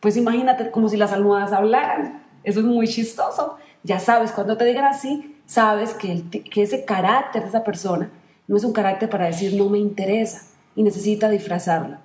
Pues 0.00 0.16
imagínate 0.16 0.70
como 0.70 0.88
si 0.88 0.96
las 0.96 1.12
almohadas 1.12 1.52
hablaran. 1.52 2.22
Eso 2.42 2.60
es 2.60 2.66
muy 2.66 2.86
chistoso. 2.86 3.56
Ya 3.82 4.00
sabes, 4.00 4.32
cuando 4.32 4.56
te 4.56 4.64
digan 4.64 4.84
así, 4.84 5.36
sabes 5.46 5.94
que, 5.94 6.24
que 6.28 6.62
ese 6.62 6.84
carácter 6.84 7.42
de 7.42 7.48
esa 7.48 7.64
persona 7.64 8.10
no 8.46 8.56
es 8.56 8.64
un 8.64 8.72
carácter 8.72 9.08
para 9.08 9.26
decir 9.26 9.54
no 9.54 9.68
me 9.70 9.78
interesa 9.78 10.42
y 10.76 10.82
necesita 10.82 11.30
disfrazarlo. 11.30 12.03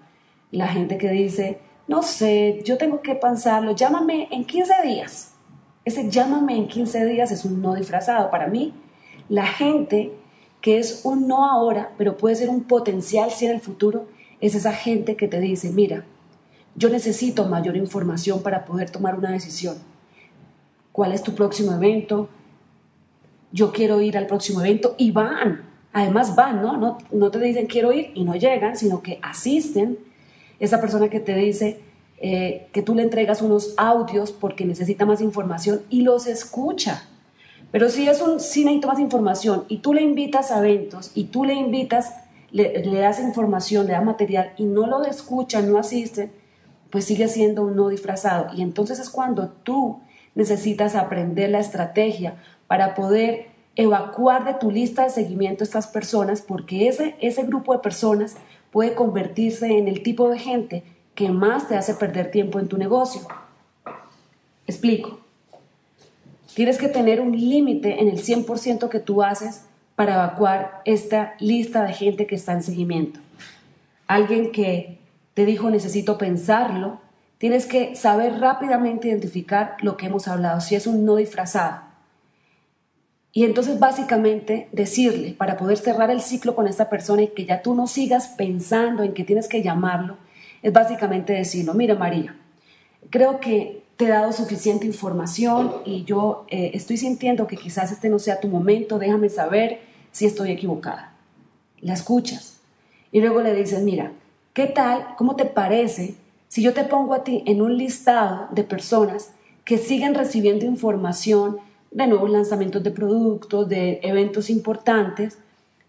La 0.52 0.68
gente 0.68 0.98
que 0.98 1.10
dice, 1.10 1.60
no 1.88 2.02
sé, 2.04 2.62
yo 2.66 2.78
tengo 2.78 3.02
que 3.02 3.16
pensarlo, 3.16 3.76
llámame 3.76 4.28
en 4.32 4.46
15 4.46 4.74
días. 4.84 5.34
Ese 5.86 6.10
llámame 6.10 6.58
en 6.58 6.68
15 6.68 7.06
días 7.06 7.32
es 7.32 7.46
un 7.46 7.62
no 7.62 7.76
disfrazado. 7.76 8.30
Para 8.30 8.48
mí, 8.48 8.74
la 9.28 9.46
gente 9.46 10.12
que 10.62 10.78
es 10.78 11.02
un 11.04 11.28
no 11.28 11.46
ahora, 11.46 11.92
pero 11.98 12.18
puede 12.18 12.36
ser 12.36 12.50
un 12.50 12.64
potencial 12.64 13.32
si 13.32 13.46
en 13.46 13.52
el 13.52 13.62
futuro, 13.62 14.08
es 14.42 14.56
esa 14.56 14.74
gente 14.74 15.16
que 15.16 15.28
te 15.28 15.40
dice, 15.40 15.72
mira, 15.72 16.06
yo 16.76 16.90
necesito 16.90 17.46
mayor 17.46 17.78
información 17.78 18.42
para 18.42 18.66
poder 18.66 18.90
tomar 18.90 19.16
una 19.16 19.32
decisión 19.32 19.76
cuál 21.00 21.14
es 21.14 21.24
tu 21.24 21.34
próximo 21.34 21.72
evento, 21.72 22.28
yo 23.54 23.72
quiero 23.72 24.02
ir 24.02 24.18
al 24.18 24.28
próximo 24.28 24.60
evento 24.60 24.96
y 24.98 25.12
van, 25.12 25.62
además 25.94 26.36
van, 26.36 26.62
¿no? 26.62 26.76
No, 26.76 26.98
no 27.12 27.32
te 27.32 27.40
dicen 27.40 27.68
quiero 27.68 27.94
ir 27.94 28.12
y 28.16 28.26
no 28.26 28.36
llegan, 28.36 28.76
sino 28.76 29.02
que 29.02 29.18
asisten. 29.22 29.98
Esa 30.60 30.82
persona 30.82 31.10
que 31.10 31.20
te 31.20 31.36
dice 31.36 31.80
eh, 32.22 32.68
que 32.74 32.82
tú 32.82 32.96
le 32.96 33.04
entregas 33.04 33.42
unos 33.42 33.74
audios 33.78 34.34
porque 34.34 34.66
necesita 34.66 35.06
más 35.06 35.22
información 35.22 35.84
y 35.90 36.02
los 36.02 36.28
escucha. 36.28 37.06
Pero 37.72 37.90
si 37.90 38.10
es 38.10 38.22
un 38.22 38.42
si 38.42 38.66
necesita 38.66 38.88
más 38.88 39.00
información 39.00 39.64
y 39.70 39.78
tú 39.78 39.94
le 39.94 40.02
invitas 40.02 40.52
a 40.52 40.60
eventos 40.60 41.12
y 41.16 41.26
tú 41.26 41.46
le 41.46 41.54
invitas, 41.54 42.14
le, 42.52 42.84
das 43.00 43.20
información, 43.20 43.86
le 43.86 43.94
das 43.94 44.04
material 44.04 44.54
y 44.58 44.66
no 44.66 44.86
lo 44.88 45.06
escucha, 45.06 45.62
no 45.62 45.78
asiste, 45.78 46.32
pues 46.90 47.06
sigue 47.06 47.30
siendo 47.30 47.64
un 47.64 47.78
no 47.78 47.88
disfrazado. 47.88 48.48
Y 48.54 48.64
entonces 48.64 49.00
es 49.00 49.10
cuando 49.10 49.50
tú 49.64 50.02
necesitas 50.36 50.96
aprender 50.96 51.52
la 51.52 51.60
estrategia 51.60 52.36
para 52.68 52.96
poder 52.96 53.48
evacuar 53.76 54.44
de 54.44 54.56
tu 54.56 54.72
lista 54.72 55.04
de 55.04 55.10
seguimiento 55.10 55.64
a 55.64 55.68
estas 55.68 55.88
personas, 55.88 56.42
porque 56.42 56.90
ese, 56.90 57.16
ese 57.22 57.44
grupo 57.44 57.72
de 57.72 57.80
personas 57.80 58.36
puede 58.72 58.94
convertirse 58.94 59.78
en 59.78 59.88
el 59.88 60.04
tipo 60.04 60.30
de 60.30 60.40
gente 60.40 60.84
que 61.16 61.30
más 61.30 61.68
te 61.68 61.76
hace 61.76 61.94
perder 61.96 62.32
tiempo 62.32 62.60
en 62.60 62.68
tu 62.68 62.78
negocio. 62.78 63.22
Explico. 64.68 65.20
Tienes 66.54 66.78
que 66.78 66.88
tener 66.88 67.22
un 67.22 67.32
límite 67.32 68.02
en 68.02 68.08
el 68.08 68.22
100% 68.22 68.90
que 68.90 69.00
tú 69.00 69.24
haces 69.24 69.66
para 69.96 70.14
evacuar 70.14 70.82
esta 70.86 71.34
lista 71.40 71.84
de 71.84 71.94
gente 71.94 72.28
que 72.28 72.36
está 72.36 72.54
en 72.54 72.64
seguimiento. 72.64 73.20
Alguien 74.08 74.52
que 74.52 74.98
te 75.34 75.46
dijo 75.46 75.70
necesito 75.70 76.18
pensarlo, 76.18 77.00
tienes 77.38 77.66
que 77.66 77.96
saber 77.96 78.40
rápidamente 78.40 79.08
identificar 79.08 79.78
lo 79.82 79.98
que 79.98 80.06
hemos 80.08 80.28
hablado, 80.28 80.62
si 80.62 80.76
es 80.76 80.88
un 80.88 81.06
no 81.06 81.16
disfrazado. 81.16 81.89
Y 83.32 83.46
entonces 83.46 83.80
básicamente 83.80 84.70
decirle, 84.72 85.34
para 85.34 85.58
poder 85.58 85.78
cerrar 85.78 86.10
el 86.10 86.22
ciclo 86.22 86.56
con 86.56 86.68
esta 86.68 86.90
persona 86.90 87.24
y 87.24 87.28
que 87.28 87.46
ya 87.46 87.62
tú 87.62 87.76
no 87.76 87.88
sigas 87.88 88.30
pensando 88.30 89.04
en 89.04 89.14
que 89.14 89.24
tienes 89.24 89.48
que 89.48 89.62
llamarlo, 89.62 90.18
es 90.62 90.74
básicamente 90.74 91.34
decirlo, 91.34 91.74
mira 91.74 91.96
María, 91.96 92.36
creo 93.10 93.40
que 93.40 93.84
te 93.98 94.06
he 94.06 94.10
dado 94.10 94.34
suficiente 94.34 94.86
información 94.86 95.74
y 95.86 96.04
yo 96.06 96.46
eh, 96.50 96.72
estoy 96.74 96.98
sintiendo 96.98 97.48
que 97.48 97.58
quizás 97.58 97.92
este 97.92 98.10
no 98.10 98.18
sea 98.18 98.40
tu 98.40 98.48
momento, 98.48 98.98
déjame 98.98 99.30
saber 99.30 99.82
si 100.12 100.26
estoy 100.26 100.52
equivocada. 100.52 101.14
La 101.82 101.94
escuchas 101.94 102.60
y 103.12 103.22
luego 103.22 103.42
le 103.42 103.54
dices, 103.54 103.82
mira, 103.84 104.12
¿Qué 104.60 104.66
tal? 104.66 105.16
¿Cómo 105.18 105.38
te 105.38 105.46
parece 105.46 106.16
si 106.50 106.62
yo 106.62 106.74
te 106.74 106.84
pongo 106.84 107.14
a 107.14 107.24
ti 107.24 107.44
en 107.46 107.62
un 107.62 107.78
listado 107.78 108.50
de 108.52 108.66
personas 108.66 109.32
que 109.64 109.78
siguen 109.78 110.16
recibiendo 110.16 110.66
información 110.66 111.60
de 111.92 112.08
nuevos 112.08 112.30
lanzamientos 112.30 112.84
de 112.84 112.92
productos, 112.92 113.68
de 113.68 114.00
eventos 114.04 114.50
importantes? 114.50 115.38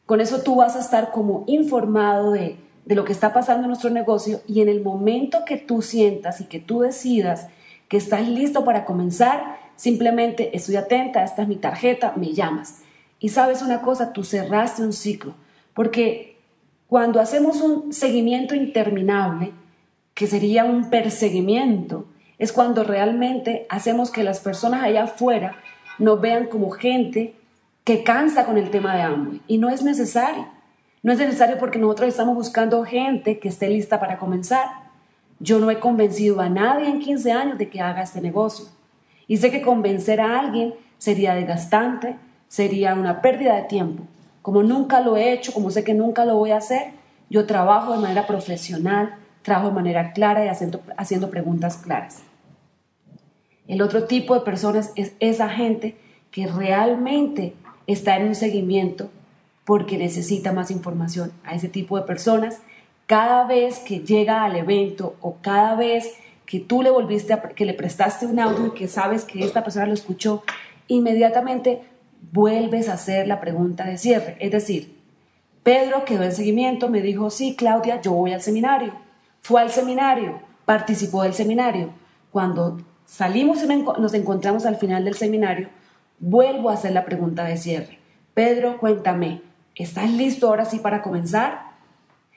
Con 0.06 0.20
eso 0.20 0.42
tú 0.42 0.56
vas 0.56 0.76
a 0.76 0.80
estar 0.80 1.12
como 1.12 1.44
informado 1.46 2.32
de, 2.32 2.56
de 2.84 2.94
lo 2.94 3.04
que 3.04 3.12
está 3.12 3.32
pasando 3.32 3.62
en 3.62 3.68
nuestro 3.68 3.90
negocio 3.90 4.40
y 4.46 4.60
en 4.60 4.68
el 4.68 4.82
momento 4.82 5.44
que 5.46 5.56
tú 5.56 5.82
sientas 5.82 6.40
y 6.40 6.44
que 6.44 6.60
tú 6.60 6.80
decidas 6.80 7.48
que 7.88 7.96
estás 7.96 8.28
listo 8.28 8.64
para 8.64 8.84
comenzar, 8.84 9.58
simplemente 9.76 10.56
estoy 10.56 10.76
atenta, 10.76 11.24
esta 11.24 11.42
es 11.42 11.48
mi 11.48 11.56
tarjeta, 11.56 12.12
me 12.16 12.32
llamas. 12.32 12.82
Y 13.18 13.30
sabes 13.30 13.62
una 13.62 13.82
cosa, 13.82 14.12
tú 14.12 14.24
cerraste 14.24 14.82
un 14.82 14.92
ciclo, 14.92 15.34
porque 15.74 16.36
cuando 16.86 17.20
hacemos 17.20 17.60
un 17.60 17.92
seguimiento 17.92 18.54
interminable, 18.54 19.52
que 20.14 20.26
sería 20.26 20.64
un 20.64 20.90
perseguimiento, 20.90 22.06
es 22.38 22.52
cuando 22.52 22.84
realmente 22.84 23.66
hacemos 23.68 24.10
que 24.10 24.22
las 24.22 24.40
personas 24.40 24.82
allá 24.82 25.04
afuera 25.04 25.56
nos 26.00 26.20
vean 26.20 26.46
como 26.46 26.70
gente 26.70 27.34
que 27.84 28.02
cansa 28.02 28.46
con 28.46 28.58
el 28.58 28.70
tema 28.70 28.96
de 28.96 29.02
Amway. 29.02 29.40
Y 29.46 29.58
no 29.58 29.68
es 29.68 29.82
necesario. 29.82 30.48
No 31.02 31.12
es 31.12 31.18
necesario 31.18 31.58
porque 31.58 31.78
nosotros 31.78 32.08
estamos 32.08 32.34
buscando 32.34 32.84
gente 32.84 33.38
que 33.38 33.48
esté 33.48 33.68
lista 33.68 34.00
para 34.00 34.18
comenzar. 34.18 34.66
Yo 35.38 35.58
no 35.58 35.70
he 35.70 35.78
convencido 35.78 36.40
a 36.40 36.48
nadie 36.48 36.88
en 36.88 37.00
15 37.00 37.32
años 37.32 37.58
de 37.58 37.68
que 37.68 37.80
haga 37.80 38.02
este 38.02 38.20
negocio. 38.20 38.66
Y 39.26 39.36
sé 39.36 39.50
que 39.50 39.62
convencer 39.62 40.20
a 40.20 40.40
alguien 40.40 40.74
sería 40.98 41.34
desgastante, 41.34 42.16
sería 42.48 42.94
una 42.94 43.22
pérdida 43.22 43.56
de 43.56 43.62
tiempo. 43.62 44.02
Como 44.42 44.62
nunca 44.62 45.00
lo 45.00 45.16
he 45.16 45.32
hecho, 45.32 45.52
como 45.52 45.70
sé 45.70 45.84
que 45.84 45.94
nunca 45.94 46.24
lo 46.24 46.36
voy 46.36 46.50
a 46.50 46.56
hacer, 46.56 46.92
yo 47.28 47.46
trabajo 47.46 47.92
de 47.92 47.98
manera 48.00 48.26
profesional, 48.26 49.14
trabajo 49.42 49.68
de 49.68 49.74
manera 49.74 50.12
clara 50.12 50.44
y 50.44 50.48
haciendo 50.48 51.30
preguntas 51.30 51.76
claras. 51.76 52.22
El 53.70 53.82
otro 53.82 54.02
tipo 54.02 54.34
de 54.34 54.40
personas 54.40 54.90
es 54.96 55.12
esa 55.20 55.48
gente 55.48 55.94
que 56.32 56.48
realmente 56.48 57.54
está 57.86 58.16
en 58.16 58.26
un 58.26 58.34
seguimiento 58.34 59.12
porque 59.64 59.96
necesita 59.96 60.50
más 60.50 60.72
información. 60.72 61.30
A 61.44 61.54
ese 61.54 61.68
tipo 61.68 61.96
de 61.96 62.02
personas, 62.02 62.62
cada 63.06 63.46
vez 63.46 63.78
que 63.78 64.00
llega 64.00 64.42
al 64.42 64.56
evento 64.56 65.14
o 65.20 65.36
cada 65.40 65.76
vez 65.76 66.16
que 66.46 66.58
tú 66.58 66.82
le 66.82 66.90
volviste 66.90 67.38
que 67.54 67.64
le 67.64 67.74
prestaste 67.74 68.26
un 68.26 68.40
audio 68.40 68.66
y 68.66 68.70
que 68.72 68.88
sabes 68.88 69.24
que 69.24 69.44
esta 69.44 69.62
persona 69.62 69.86
lo 69.86 69.94
escuchó, 69.94 70.42
inmediatamente 70.88 71.82
vuelves 72.32 72.88
a 72.88 72.94
hacer 72.94 73.28
la 73.28 73.38
pregunta 73.38 73.84
de 73.84 73.98
cierre. 73.98 74.36
Es 74.40 74.50
decir, 74.50 74.98
Pedro 75.62 76.04
quedó 76.04 76.24
en 76.24 76.32
seguimiento, 76.32 76.88
me 76.88 77.02
dijo, 77.02 77.30
sí, 77.30 77.54
Claudia, 77.54 78.00
yo 78.00 78.14
voy 78.14 78.32
al 78.32 78.42
seminario. 78.42 78.94
Fue 79.38 79.60
al 79.60 79.70
seminario, 79.70 80.40
participó 80.64 81.22
del 81.22 81.34
seminario. 81.34 81.90
Cuando 82.32 82.78
salimos 83.10 83.60
y 83.62 83.66
nos 83.66 84.14
encontramos 84.14 84.66
al 84.66 84.76
final 84.76 85.04
del 85.04 85.16
seminario, 85.16 85.68
vuelvo 86.20 86.70
a 86.70 86.74
hacer 86.74 86.92
la 86.92 87.04
pregunta 87.04 87.44
de 87.44 87.56
cierre. 87.56 87.98
Pedro, 88.34 88.78
cuéntame, 88.78 89.42
¿estás 89.74 90.10
listo 90.12 90.46
ahora 90.46 90.64
sí 90.64 90.78
para 90.78 91.02
comenzar? 91.02 91.72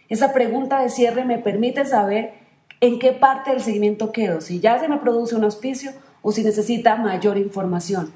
Esa 0.10 0.34
pregunta 0.34 0.82
de 0.82 0.90
cierre 0.90 1.26
me 1.26 1.38
permite 1.38 1.86
saber 1.86 2.34
en 2.82 2.98
qué 2.98 3.12
parte 3.12 3.52
del 3.52 3.62
seguimiento 3.62 4.12
quedo, 4.12 4.42
si 4.42 4.60
ya 4.60 4.80
se 4.80 4.88
me 4.88 4.98
produce 4.98 5.36
un 5.36 5.44
auspicio 5.44 5.92
o 6.24 6.32
si 6.32 6.44
necesita 6.44 6.96
mayor 6.96 7.38
información. 7.38 8.12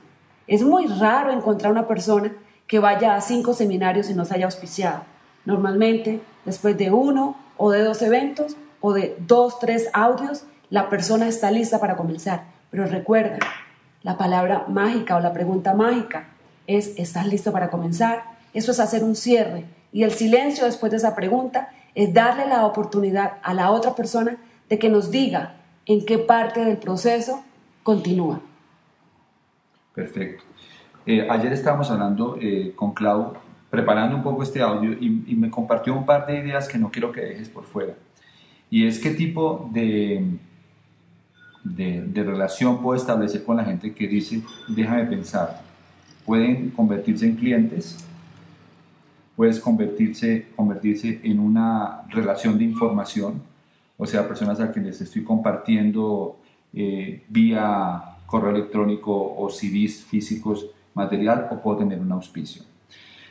Es 0.48 0.64
muy 0.64 0.88
raro 0.88 1.32
encontrar 1.32 1.72
una 1.72 1.88
persona 1.88 2.34
que 2.66 2.80
vaya 2.80 3.16
a 3.16 3.22
cinco 3.22 3.54
seminarios 3.54 4.10
y 4.10 4.16
no 4.16 4.26
se 4.26 4.34
haya 4.34 4.46
auspiciado. 4.46 5.04
Normalmente, 5.46 6.22
después 6.44 6.76
de 6.76 6.90
uno 6.90 7.38
o 7.56 7.70
de 7.70 7.84
dos 7.84 8.02
eventos 8.02 8.58
o 8.82 8.94
de 8.94 9.16
dos, 9.20 9.60
tres 9.60 9.90
audios, 9.94 10.46
la 10.70 10.90
persona 10.90 11.28
está 11.28 11.52
lista 11.52 11.80
para 11.80 11.96
comenzar. 11.96 12.46
Pero 12.70 12.86
recuerda, 12.86 13.40
la 14.04 14.18
palabra 14.18 14.66
mágica 14.68 15.16
o 15.16 15.20
la 15.20 15.34
pregunta 15.34 15.74
mágica 15.74 16.28
es, 16.66 16.94
¿estás 16.98 17.28
listo 17.28 17.52
para 17.52 17.70
comenzar? 17.70 18.24
Eso 18.54 18.72
es 18.72 18.80
hacer 18.80 19.04
un 19.04 19.16
cierre. 19.16 19.66
Y 19.92 20.04
el 20.04 20.12
silencio 20.12 20.66
después 20.66 20.92
de 20.92 20.98
esa 20.98 21.16
pregunta 21.16 21.70
es 21.96 22.14
darle 22.14 22.48
la 22.48 22.66
oportunidad 22.66 23.34
a 23.42 23.54
la 23.54 23.72
otra 23.72 23.96
persona 23.96 24.38
de 24.70 24.78
que 24.78 24.90
nos 24.90 25.12
diga 25.12 25.56
en 25.86 26.06
qué 26.06 26.18
parte 26.18 26.64
del 26.64 26.78
proceso 26.78 27.44
continúa. 27.84 28.42
Perfecto. 29.96 30.44
Eh, 31.06 31.26
ayer 31.30 31.54
estábamos 31.54 31.90
hablando 31.90 32.38
eh, 32.40 32.74
con 32.76 32.94
Clau, 32.94 33.34
preparando 33.70 34.16
un 34.16 34.24
poco 34.24 34.44
este 34.44 34.62
audio, 34.62 34.92
y, 34.92 35.10
me 35.36 35.50
compartió 35.50 35.96
un 35.96 36.06
par 36.06 36.28
de 36.28 36.40
ideas 36.40 36.68
que 36.68 36.78
no 36.78 36.92
quiero 36.92 37.12
que 37.12 37.22
dejes 37.22 37.50
por 37.50 37.64
fuera. 37.64 37.94
Y 38.70 38.86
es 38.86 39.00
qué 39.00 39.12
tipo 39.12 39.70
de, 39.72 40.38
de, 41.76 42.24
relación 42.24 42.82
puedo 42.82 43.00
establecer 43.00 43.44
con 43.44 43.58
la 43.58 43.66
gente 43.66 43.94
que 43.94 44.08
dice, 44.08 44.42
déjame 44.68 45.06
pensar. 45.06 45.62
Pueden 46.26 46.72
convertirse 46.72 47.26
en 47.26 47.36
clientes, 47.36 47.98
puedes 49.36 49.60
convertirse, 49.60 50.48
convertirse 50.56 51.22
en 51.24 51.40
una 51.40 52.04
relación 52.10 52.58
de 52.58 52.66
información, 52.66 53.42
o 53.98 54.06
sea, 54.06 54.28
personas 54.28 54.60
a 54.60 54.72
quienes 54.72 55.00
estoy 55.02 55.24
compartiendo 55.24 56.40
eh, 56.74 57.24
vía 57.30 58.04
correo 58.26 58.52
electrónico 58.52 59.36
o 59.38 59.50
CDs 59.50 60.04
físicos 60.04 60.68
material 60.94 61.48
o 61.52 61.62
puedo 61.62 61.78
tener 61.78 62.00
un 62.00 62.12
auspicio. 62.12 62.64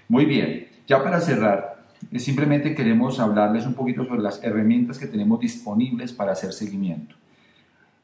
Muy 0.09 0.25
bien, 0.25 0.69
ya 0.87 1.03
para 1.03 1.21
cerrar, 1.21 1.85
eh, 2.13 2.19
simplemente 2.19 2.75
queremos 2.75 3.21
hablarles 3.21 3.67
un 3.67 3.75
poquito 3.75 4.05
sobre 4.05 4.23
las 4.23 4.43
herramientas 4.43 4.99
que 4.99 5.07
tenemos 5.07 5.41
disponibles 5.41 6.13
para 6.13 6.33
hacer 6.33 6.53
seguimiento. 6.53 7.15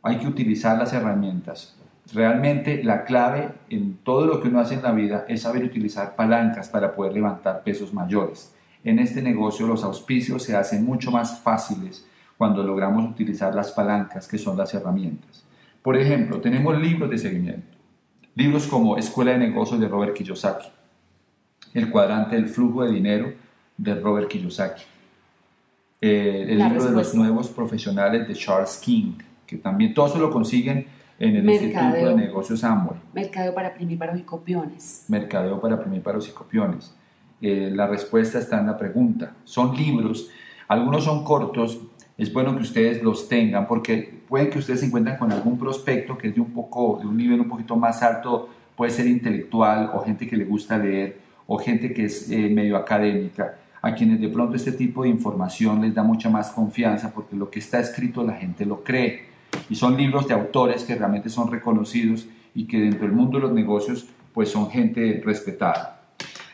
Hay 0.02 0.18
que 0.18 0.26
utilizar 0.26 0.76
las 0.78 0.92
herramientas. 0.92 1.76
Realmente 2.12 2.82
la 2.82 3.04
clave 3.04 3.50
en 3.70 3.98
todo 3.98 4.26
lo 4.26 4.40
que 4.40 4.48
uno 4.48 4.60
hace 4.60 4.74
en 4.74 4.82
la 4.82 4.92
vida 4.92 5.24
es 5.28 5.42
saber 5.42 5.64
utilizar 5.64 6.16
palancas 6.16 6.68
para 6.68 6.94
poder 6.94 7.12
levantar 7.12 7.62
pesos 7.62 7.94
mayores. 7.94 8.52
En 8.84 8.98
este 8.98 9.22
negocio 9.22 9.66
los 9.66 9.84
auspicios 9.84 10.42
se 10.42 10.56
hacen 10.56 10.84
mucho 10.84 11.12
más 11.12 11.40
fáciles 11.40 12.04
cuando 12.36 12.64
logramos 12.64 13.08
utilizar 13.08 13.54
las 13.54 13.70
palancas 13.70 14.26
que 14.26 14.38
son 14.38 14.56
las 14.56 14.74
herramientas. 14.74 15.44
Por 15.82 15.96
ejemplo, 15.96 16.40
tenemos 16.40 16.76
libros 16.80 17.08
de 17.08 17.18
seguimiento. 17.18 17.76
Libros 18.34 18.66
como 18.66 18.96
Escuela 18.96 19.32
de 19.32 19.38
Negocios 19.38 19.78
de 19.78 19.88
Robert 19.88 20.14
Kiyosaki, 20.14 20.68
El 21.74 21.90
cuadrante 21.90 22.34
del 22.34 22.46
flujo 22.46 22.84
de 22.84 22.92
dinero 22.92 23.32
de 23.76 23.94
Robert 23.94 24.28
Kiyosaki, 24.28 24.82
eh, 26.00 26.46
el 26.48 26.58
libro 26.58 26.84
de 26.84 26.90
los 26.90 27.14
nuevos 27.14 27.48
profesionales 27.48 28.26
de 28.26 28.34
Charles 28.34 28.80
King, 28.82 29.14
que 29.52 29.58
también 29.58 29.92
todo 29.92 30.06
eso 30.06 30.18
lo 30.18 30.30
consiguen 30.30 30.86
en 31.18 31.36
el 31.36 31.48
Instituto 31.48 31.94
de 31.94 32.14
Negocios 32.14 32.64
Amway. 32.64 32.98
Mercadeo 33.12 33.54
para 33.54 33.74
primíparos 33.74 34.18
y 34.18 34.22
copiones. 34.22 35.04
Mercadeo 35.08 35.60
para 35.60 35.78
primíparos 35.78 36.26
y 36.28 36.32
copiones. 36.32 36.94
Eh, 37.42 37.70
la 37.72 37.86
respuesta 37.86 38.38
está 38.38 38.60
en 38.60 38.66
la 38.66 38.78
pregunta. 38.78 39.34
Son 39.44 39.76
libros, 39.76 40.30
algunos 40.68 41.04
son 41.04 41.22
cortos, 41.22 41.80
es 42.16 42.32
bueno 42.32 42.56
que 42.56 42.62
ustedes 42.62 43.02
los 43.02 43.28
tengan 43.28 43.66
porque 43.66 44.22
puede 44.26 44.48
que 44.48 44.58
ustedes 44.58 44.80
se 44.80 44.86
encuentren 44.86 45.18
con 45.18 45.30
algún 45.32 45.58
prospecto 45.58 46.16
que 46.16 46.28
es 46.28 46.34
de 46.34 46.40
un 46.40 46.52
poco 46.52 46.98
de 47.00 47.06
un 47.06 47.16
nivel 47.16 47.40
un 47.40 47.48
poquito 47.48 47.76
más 47.76 48.02
alto, 48.02 48.48
puede 48.74 48.90
ser 48.90 49.06
intelectual 49.06 49.90
o 49.92 50.00
gente 50.00 50.26
que 50.26 50.36
le 50.36 50.44
gusta 50.44 50.78
leer 50.78 51.18
o 51.46 51.58
gente 51.58 51.92
que 51.92 52.06
es 52.06 52.30
eh, 52.30 52.48
medio 52.48 52.76
académica. 52.76 53.58
a 53.82 53.94
quienes 53.96 54.20
de 54.20 54.28
pronto 54.28 54.54
este 54.54 54.70
tipo 54.70 55.02
de 55.02 55.08
información 55.08 55.82
les 55.82 55.92
da 55.92 56.04
mucha 56.04 56.30
más 56.30 56.52
confianza 56.52 57.12
porque 57.12 57.34
lo 57.34 57.50
que 57.50 57.58
está 57.58 57.80
escrito 57.80 58.22
la 58.24 58.34
gente 58.34 58.64
lo 58.64 58.82
cree. 58.84 59.31
Y 59.68 59.74
son 59.74 59.96
libros 59.96 60.28
de 60.28 60.34
autores 60.34 60.84
que 60.84 60.94
realmente 60.94 61.28
son 61.28 61.50
reconocidos 61.50 62.26
y 62.54 62.64
que 62.66 62.78
dentro 62.78 63.02
del 63.06 63.12
mundo 63.12 63.38
de 63.38 63.44
los 63.44 63.52
negocios 63.52 64.06
pues 64.32 64.50
son 64.50 64.70
gente 64.70 65.22
respetada. 65.24 66.00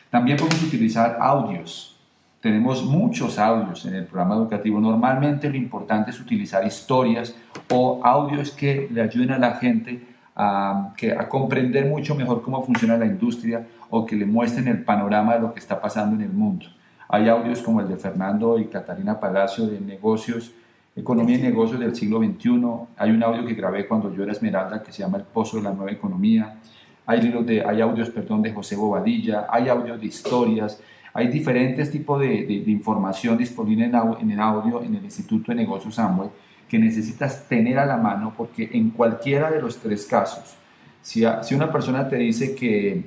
También 0.09 0.37
podemos 0.37 0.63
utilizar 0.63 1.17
audios. 1.19 1.97
Tenemos 2.41 2.83
muchos 2.83 3.37
audios 3.37 3.85
en 3.85 3.95
el 3.95 4.05
programa 4.05 4.35
educativo. 4.35 4.79
Normalmente 4.79 5.49
lo 5.49 5.57
importante 5.57 6.11
es 6.11 6.19
utilizar 6.19 6.65
historias 6.65 7.35
o 7.71 7.99
audios 8.03 8.51
que 8.51 8.87
le 8.91 9.01
ayuden 9.01 9.31
a 9.31 9.37
la 9.37 9.55
gente 9.55 10.01
a, 10.35 10.93
que, 10.95 11.11
a 11.11 11.27
comprender 11.27 11.85
mucho 11.85 12.15
mejor 12.15 12.41
cómo 12.41 12.63
funciona 12.65 12.95
la 12.97 13.05
industria 13.05 13.67
o 13.89 14.05
que 14.05 14.15
le 14.15 14.25
muestren 14.25 14.67
el 14.67 14.83
panorama 14.83 15.33
de 15.33 15.41
lo 15.41 15.53
que 15.53 15.59
está 15.59 15.81
pasando 15.81 16.15
en 16.15 16.21
el 16.21 16.33
mundo. 16.33 16.65
Hay 17.09 17.27
audios 17.27 17.61
como 17.61 17.81
el 17.81 17.89
de 17.89 17.97
Fernando 17.97 18.57
y 18.57 18.65
Catarina 18.65 19.19
Palacio 19.19 19.65
de 19.65 19.79
negocios, 19.81 20.51
economía 20.99 21.37
y 21.37 21.41
negocios 21.41 21.79
del 21.79 21.95
siglo 21.95 22.19
XXI. 22.19 22.61
Hay 22.97 23.11
un 23.11 23.23
audio 23.23 23.45
que 23.45 23.53
grabé 23.53 23.87
cuando 23.87 24.13
yo 24.13 24.23
era 24.23 24.31
Esmeralda 24.31 24.83
que 24.83 24.91
se 24.91 25.03
llama 25.03 25.17
El 25.17 25.23
Pozo 25.23 25.57
de 25.57 25.63
la 25.63 25.71
Nueva 25.71 25.91
Economía. 25.91 26.59
Hay, 27.05 27.21
libros 27.21 27.45
de, 27.45 27.63
hay 27.63 27.81
audios 27.81 28.09
perdón, 28.09 28.41
de 28.41 28.53
José 28.53 28.75
Bobadilla, 28.75 29.47
hay 29.49 29.67
audios 29.67 29.99
de 29.99 30.05
historias, 30.05 30.79
hay 31.13 31.27
diferentes 31.27 31.89
tipos 31.89 32.19
de, 32.19 32.27
de, 32.45 32.71
información 32.71 33.37
disponible 33.37 33.85
en, 33.85 33.93
en, 33.95 34.31
el 34.31 34.39
audio 34.39 34.83
en 34.83 34.95
el 34.95 35.03
Instituto 35.03 35.51
de 35.51 35.55
Negocios 35.55 35.97
Amway 35.97 36.29
que 36.69 36.77
necesitas 36.77 37.47
tener 37.47 37.79
a 37.79 37.85
la 37.85 37.97
mano 37.97 38.33
porque 38.37 38.69
en 38.73 38.91
cualquiera 38.91 39.49
de 39.49 39.59
los 39.59 39.77
tres 39.77 40.05
casos, 40.05 40.55
si, 41.01 41.23
si 41.41 41.55
una 41.55 41.71
persona 41.71 42.07
te 42.07 42.17
dice 42.17 42.53
que, 42.53 43.05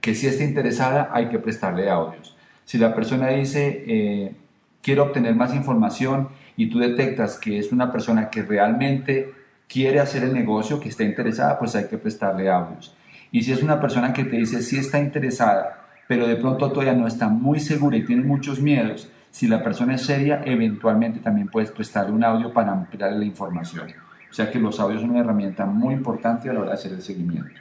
que 0.00 0.14
si 0.14 0.26
está 0.26 0.42
interesada, 0.42 1.10
hay 1.12 1.28
que 1.28 1.38
prestarle 1.38 1.90
audios. 1.90 2.34
Si 2.64 2.78
la 2.78 2.94
persona 2.94 3.28
dice, 3.28 3.84
eh, 3.86 4.32
quiero 4.82 5.04
obtener 5.04 5.34
más 5.34 5.54
información 5.54 6.28
y 6.60 6.66
tú 6.68 6.78
detectas 6.78 7.38
que 7.38 7.58
es 7.58 7.72
una 7.72 7.90
persona 7.90 8.28
que 8.28 8.42
realmente 8.42 9.32
quiere 9.66 9.98
hacer 9.98 10.24
el 10.24 10.34
negocio, 10.34 10.78
que 10.78 10.90
está 10.90 11.04
interesada, 11.04 11.58
pues 11.58 11.74
hay 11.74 11.86
que 11.86 11.96
prestarle 11.96 12.50
audios. 12.50 12.94
Y 13.32 13.44
si 13.44 13.52
es 13.52 13.62
una 13.62 13.80
persona 13.80 14.12
que 14.12 14.24
te 14.24 14.36
dice, 14.36 14.60
sí 14.60 14.76
está 14.76 14.98
interesada, 14.98 15.86
pero 16.06 16.26
de 16.26 16.36
pronto 16.36 16.70
todavía 16.70 16.92
no 16.92 17.06
está 17.06 17.28
muy 17.28 17.60
segura 17.60 17.96
y 17.96 18.04
tiene 18.04 18.24
muchos 18.24 18.60
miedos, 18.60 19.10
si 19.30 19.48
la 19.48 19.64
persona 19.64 19.94
es 19.94 20.02
seria, 20.02 20.42
eventualmente 20.44 21.20
también 21.20 21.48
puedes 21.48 21.70
prestarle 21.70 22.12
un 22.12 22.24
audio 22.24 22.52
para 22.52 22.72
ampliar 22.72 23.14
la 23.14 23.24
información. 23.24 23.86
O 24.30 24.34
sea 24.34 24.50
que 24.50 24.58
los 24.58 24.78
audios 24.80 25.00
son 25.00 25.12
una 25.12 25.20
herramienta 25.20 25.64
muy 25.64 25.94
importante 25.94 26.50
a 26.50 26.52
la 26.52 26.60
hora 26.60 26.68
de 26.68 26.74
hacer 26.74 26.92
el 26.92 27.00
seguimiento. 27.00 27.58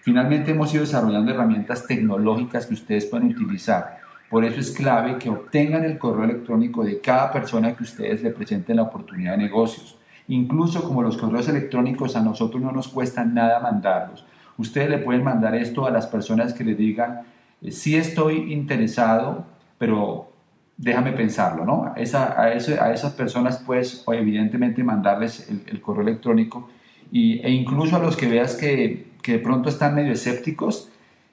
Finalmente 0.00 0.52
hemos 0.52 0.72
ido 0.72 0.84
desarrollando 0.84 1.30
herramientas 1.30 1.86
tecnológicas 1.86 2.64
que 2.64 2.72
ustedes 2.72 3.04
pueden 3.04 3.28
utilizar. 3.28 3.99
Por 4.30 4.44
eso 4.44 4.60
es 4.60 4.70
clave 4.70 5.18
que 5.18 5.28
obtengan 5.28 5.84
el 5.84 5.98
correo 5.98 6.24
electrónico 6.24 6.84
de 6.84 7.00
cada 7.00 7.32
persona 7.32 7.74
que 7.74 7.82
ustedes 7.82 8.22
le 8.22 8.30
presenten 8.30 8.76
la 8.76 8.84
oportunidad 8.84 9.32
de 9.32 9.38
negocios. 9.38 9.98
Incluso 10.28 10.84
como 10.84 11.02
los 11.02 11.16
correos 11.16 11.48
electrónicos 11.48 12.14
a 12.14 12.22
nosotros 12.22 12.62
no 12.62 12.70
nos 12.70 12.86
cuesta 12.86 13.24
nada 13.24 13.58
mandarlos. 13.58 14.24
Ustedes 14.56 14.88
le 14.88 14.98
pueden 14.98 15.24
mandar 15.24 15.56
esto 15.56 15.84
a 15.84 15.90
las 15.90 16.06
personas 16.06 16.54
que 16.54 16.62
le 16.62 16.76
digan, 16.76 17.22
eh, 17.60 17.72
sí 17.72 17.96
estoy 17.96 18.52
interesado, 18.52 19.46
pero 19.78 20.30
déjame 20.76 21.10
pensarlo, 21.10 21.64
¿no? 21.64 21.92
A, 21.92 22.00
esa, 22.00 22.40
a, 22.40 22.52
esas 22.52 23.12
personas 23.14 23.60
pues 23.66 24.04
evidentemente 24.06 24.84
mandarles 24.84 25.50
el, 25.66 25.80
correo 25.80 26.02
electrónico 26.02 26.70
y, 27.10 27.40
e 27.40 27.50
incluso 27.50 27.96
a 27.96 27.98
los 27.98 28.16
que 28.16 28.28
veas 28.28 28.54
que, 28.54 29.08
que 29.22 29.32
de 29.32 29.38
pronto 29.40 29.68
están 29.68 29.96
medio 29.96 30.12
escépticos, 30.12 30.88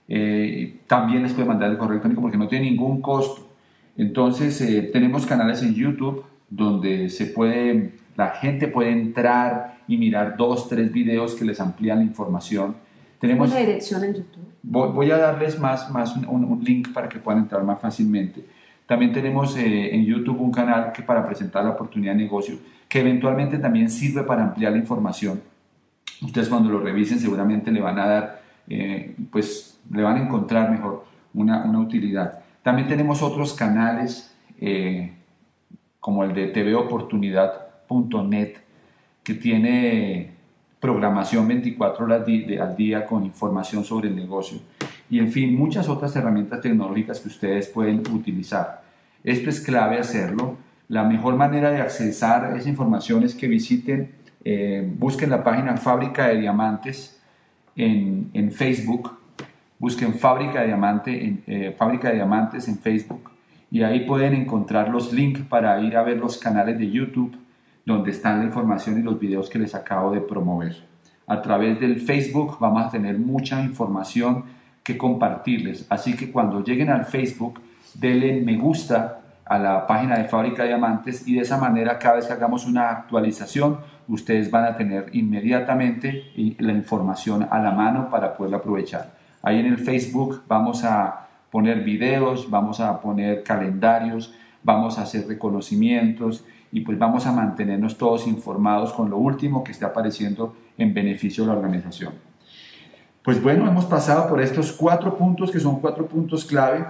eh, 0.07 0.81
también 0.87 1.23
les 1.23 1.33
puede 1.33 1.47
mandar 1.47 1.71
el 1.71 1.77
correo 1.77 1.93
electrónico 1.93 2.21
porque 2.21 2.37
no 2.37 2.47
tiene 2.47 2.69
ningún 2.69 3.01
costo. 3.01 3.47
Entonces 3.97 4.59
eh, 4.61 4.89
tenemos 4.93 5.25
canales 5.25 5.61
en 5.63 5.73
YouTube 5.73 6.23
donde 6.49 7.09
se 7.09 7.25
puede, 7.25 7.93
la 8.15 8.29
gente 8.29 8.67
puede 8.67 8.91
entrar 8.91 9.79
y 9.87 9.97
mirar 9.97 10.37
dos, 10.37 10.69
tres 10.69 10.91
videos 10.91 11.35
que 11.35 11.45
les 11.45 11.59
amplían 11.59 11.99
la 11.99 12.03
información. 12.05 12.75
Tenemos 13.19 13.49
una 13.49 13.59
dirección 13.59 14.03
en 14.03 14.13
YouTube. 14.13 14.47
Voy, 14.63 15.11
a 15.11 15.17
darles 15.17 15.59
más, 15.59 15.89
más 15.91 16.15
un, 16.15 16.25
un 16.25 16.63
link 16.63 16.93
para 16.93 17.09
que 17.09 17.19
puedan 17.19 17.41
entrar 17.41 17.63
más 17.63 17.79
fácilmente. 17.81 18.43
También 18.87 19.11
tenemos 19.11 19.55
eh, 19.57 19.93
en 19.93 20.05
YouTube 20.05 20.39
un 20.39 20.51
canal 20.51 20.93
que 20.93 21.03
para 21.03 21.25
presentar 21.27 21.63
la 21.65 21.71
oportunidad 21.71 22.13
de 22.13 22.19
negocio, 22.19 22.57
que 22.87 23.01
eventualmente 23.01 23.59
también 23.59 23.89
sirve 23.89 24.23
para 24.23 24.43
ampliar 24.43 24.71
la 24.71 24.77
información. 24.77 25.41
Ustedes 26.21 26.47
cuando 26.47 26.69
lo 26.69 26.79
revisen 26.79 27.19
seguramente 27.19 27.69
le 27.69 27.81
van 27.81 27.99
a 27.99 28.07
dar, 28.07 28.41
eh, 28.69 29.13
pues 29.29 29.76
le 29.91 30.03
van 30.03 30.17
a 30.17 30.23
encontrar 30.23 30.71
mejor 30.71 31.05
una, 31.33 31.63
una 31.63 31.79
utilidad. 31.79 32.39
También 32.63 32.87
tenemos 32.87 33.21
otros 33.21 33.53
canales 33.53 34.35
eh, 34.59 35.13
como 35.99 36.23
el 36.23 36.33
de 36.33 36.47
tvoportunidad.net 36.47 38.53
que 39.23 39.33
tiene 39.33 40.31
programación 40.79 41.47
24 41.47 42.05
horas 42.05 42.23
al 42.61 42.75
día 42.75 43.05
con 43.05 43.25
información 43.25 43.83
sobre 43.83 44.09
el 44.09 44.15
negocio 44.15 44.59
y 45.09 45.19
en 45.19 45.31
fin, 45.31 45.55
muchas 45.55 45.87
otras 45.89 46.15
herramientas 46.15 46.61
tecnológicas 46.61 47.19
que 47.19 47.29
ustedes 47.29 47.67
pueden 47.67 47.99
utilizar. 48.11 48.83
Esto 49.23 49.49
es 49.49 49.61
clave 49.61 49.99
hacerlo. 49.99 50.57
La 50.89 51.03
mejor 51.03 51.35
manera 51.35 51.71
de 51.71 51.81
accesar 51.81 52.55
esa 52.57 52.69
información 52.69 53.23
es 53.23 53.35
que 53.35 53.47
visiten, 53.47 54.11
eh, 54.43 54.89
busquen 54.97 55.29
la 55.29 55.43
página 55.43 55.75
Fábrica 55.77 56.27
de 56.27 56.39
Diamantes 56.39 57.21
en, 57.75 58.29
en 58.33 58.51
Facebook, 58.51 59.16
busquen 59.79 60.15
Fábrica 60.15 60.61
de, 60.61 60.67
Diamante 60.67 61.25
en, 61.25 61.43
eh, 61.47 61.75
Fábrica 61.77 62.09
de 62.09 62.15
Diamantes 62.15 62.67
en 62.67 62.77
Facebook 62.77 63.31
y 63.69 63.83
ahí 63.83 64.01
pueden 64.01 64.33
encontrar 64.33 64.89
los 64.89 65.13
links 65.13 65.41
para 65.41 65.79
ir 65.81 65.97
a 65.97 66.03
ver 66.03 66.17
los 66.17 66.37
canales 66.37 66.77
de 66.77 66.89
YouTube 66.89 67.37
donde 67.85 68.11
están 68.11 68.39
la 68.39 68.45
información 68.45 68.99
y 68.99 69.03
los 69.03 69.19
videos 69.19 69.49
que 69.49 69.59
les 69.59 69.73
acabo 69.73 70.11
de 70.11 70.21
promover. 70.21 70.75
A 71.25 71.41
través 71.41 71.79
del 71.79 71.99
Facebook 71.99 72.57
vamos 72.59 72.85
a 72.85 72.89
tener 72.89 73.17
mucha 73.17 73.61
información 73.61 74.43
que 74.83 74.97
compartirles. 74.97 75.85
Así 75.89 76.15
que 76.15 76.31
cuando 76.31 76.63
lleguen 76.63 76.89
al 76.89 77.05
Facebook, 77.05 77.61
denle 77.93 78.41
me 78.41 78.57
gusta 78.57 79.21
a 79.45 79.57
la 79.57 79.87
página 79.87 80.17
de 80.17 80.25
Fábrica 80.25 80.63
de 80.63 80.69
Diamantes 80.69 81.27
y 81.27 81.35
de 81.35 81.41
esa 81.41 81.57
manera 81.57 81.97
cada 81.99 82.15
vez 82.15 82.25
que 82.25 82.33
hagamos 82.33 82.65
una 82.65 82.89
actualización, 82.89 83.79
ustedes 84.07 84.51
van 84.51 84.65
a 84.65 84.77
tener 84.77 85.09
inmediatamente 85.13 86.31
la 86.59 86.73
información 86.73 87.47
a 87.49 87.59
la 87.59 87.71
mano 87.71 88.09
para 88.09 88.35
poderla 88.35 88.57
aprovechar. 88.57 89.16
Ahí 89.47 89.61
en 89.61 89.67
el 89.67 89.77
Facebook 89.77 90.43
vamos 90.45 90.83
a 90.83 91.29
poner 91.49 91.81
videos, 91.81 92.49
vamos 92.49 92.81
a 92.81 92.99
poner 92.99 93.43
calendarios, 93.43 94.33
vamos 94.61 94.99
a 94.99 95.03
hacer 95.03 95.25
reconocimientos 95.25 96.43
y 96.69 96.81
pues 96.81 96.99
vamos 96.99 97.25
a 97.27 97.31
mantenernos 97.31 97.97
todos 97.97 98.27
informados 98.27 98.91
con 98.91 99.09
lo 99.09 99.15
último 99.15 99.63
que 99.63 99.71
está 99.71 99.85
apareciendo 99.85 100.53
en 100.77 100.93
beneficio 100.93 101.45
de 101.45 101.51
la 101.51 101.55
organización. 101.55 102.15
Pues 103.23 103.41
bueno, 103.41 103.65
hemos 103.69 103.85
pasado 103.85 104.27
por 104.27 104.41
estos 104.41 104.73
cuatro 104.73 105.17
puntos 105.17 105.49
que 105.49 105.61
son 105.61 105.79
cuatro 105.79 106.07
puntos 106.07 106.43
clave. 106.43 106.85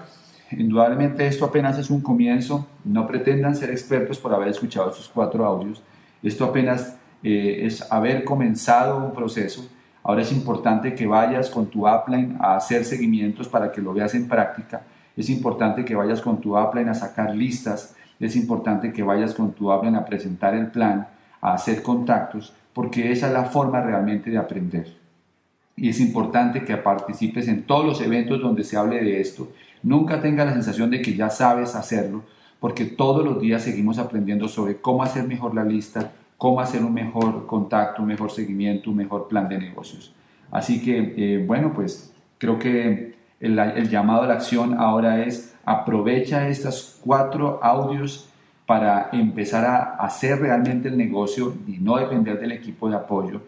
Indudablemente 0.50 1.28
esto 1.28 1.46
apenas 1.46 1.78
es 1.78 1.92
un 1.92 2.02
comienzo. 2.02 2.66
No 2.84 3.06
pretendan 3.06 3.56
ser 3.56 3.70
expertos 3.70 4.18
por 4.18 4.34
haber 4.34 4.48
escuchado 4.48 4.90
estos 4.90 5.10
cuatro 5.10 5.46
audios. 5.46 5.84
Esto 6.24 6.46
apenas 6.46 6.98
eh, 7.22 7.60
es 7.68 7.92
haber 7.92 8.24
comenzado 8.24 8.98
un 8.98 9.14
proceso. 9.14 9.70
Ahora 10.08 10.24
es 10.24 10.32
importante 10.32 10.96
que 10.96 11.06
vayas 11.06 11.52
con 11.52 11.68
tu 11.68 11.88
upline 11.88 12.38
a 12.40 12.56
hacer 12.56 12.84
seguimientos 12.84 13.48
para 13.48 13.72
que 13.72 13.82
lo 13.82 13.94
veas 13.94 14.16
en 14.16 14.28
práctica. 14.28 14.82
Es 15.16 15.30
importante 15.30 15.86
que 15.86 15.94
vayas 15.94 16.22
con 16.22 16.42
tu 16.42 16.58
upline 16.58 16.90
a 16.90 16.96
sacar 16.96 17.36
listas. 17.36 17.96
Es 18.20 18.36
importante 18.36 18.92
que 18.92 19.04
vayas 19.04 19.36
con 19.36 19.52
tu 19.52 19.72
upline 19.72 19.98
a 19.98 20.06
presentar 20.06 20.56
el 20.56 20.72
plan, 20.72 21.08
a 21.42 21.54
hacer 21.54 21.84
contactos, 21.84 22.56
porque 22.74 23.12
esa 23.12 23.28
es 23.28 23.34
la 23.34 23.44
forma 23.44 23.82
realmente 23.82 24.32
de 24.32 24.40
aprender 24.40 25.08
y 25.78 25.90
es 25.90 26.00
importante 26.02 26.66
que 26.66 26.76
participes 26.76 27.48
en 27.48 27.64
todos 27.64 27.86
los 27.86 28.02
eventos 28.02 28.42
donde 28.42 28.64
se 28.64 28.76
hable 28.76 29.02
de 29.02 29.22
esto. 29.22 29.48
Nunca 29.84 30.20
tengas 30.20 30.48
la 30.48 30.54
sensación 30.54 30.90
de 30.90 31.04
que 31.04 31.16
ya 31.16 31.30
sabes 31.30 31.76
hacerlo, 31.76 32.24
porque 32.60 32.86
todos 32.86 33.24
los 33.24 33.40
días 33.40 33.62
seguimos 33.62 34.00
aprendiendo 34.00 34.48
sobre 34.48 34.78
cómo 34.78 35.04
hacer 35.04 35.28
mejor 35.28 35.54
la 35.54 35.64
lista, 35.64 36.12
cómo 36.38 36.62
hacer 36.62 36.84
un 36.84 36.94
mejor 36.94 37.46
contacto, 37.48 38.02
un 38.02 38.10
mejor 38.10 38.32
seguimiento, 38.32 38.92
un 38.92 38.98
mejor 38.98 39.28
plan 39.28 39.50
de 39.50 39.58
negocios. 39.58 40.14
Así 40.52 40.84
que, 40.84 41.14
eh, 41.18 41.44
bueno, 41.46 41.74
pues 41.74 42.14
creo 42.38 42.60
que 42.60 43.16
el, 43.40 43.90
llamado 43.90 44.24
a 44.24 44.28
la 44.28 44.34
acción 44.36 44.76
ahora 44.80 45.24
es 45.24 45.56
aprovecha 45.66 46.48
estos 46.48 47.00
cuatro 47.04 47.60
audios 47.62 48.30
para 48.66 49.10
empezar 49.12 49.66
a 49.66 49.84
hacer 49.96 50.40
realmente 50.40 50.88
el 50.88 50.98
negocio 50.98 51.56
y 51.68 51.78
no 51.78 51.98
depender 51.98 52.40
del 52.40 52.52
equipo 52.52 52.90
de 52.90 52.96
apoyo 52.96 53.42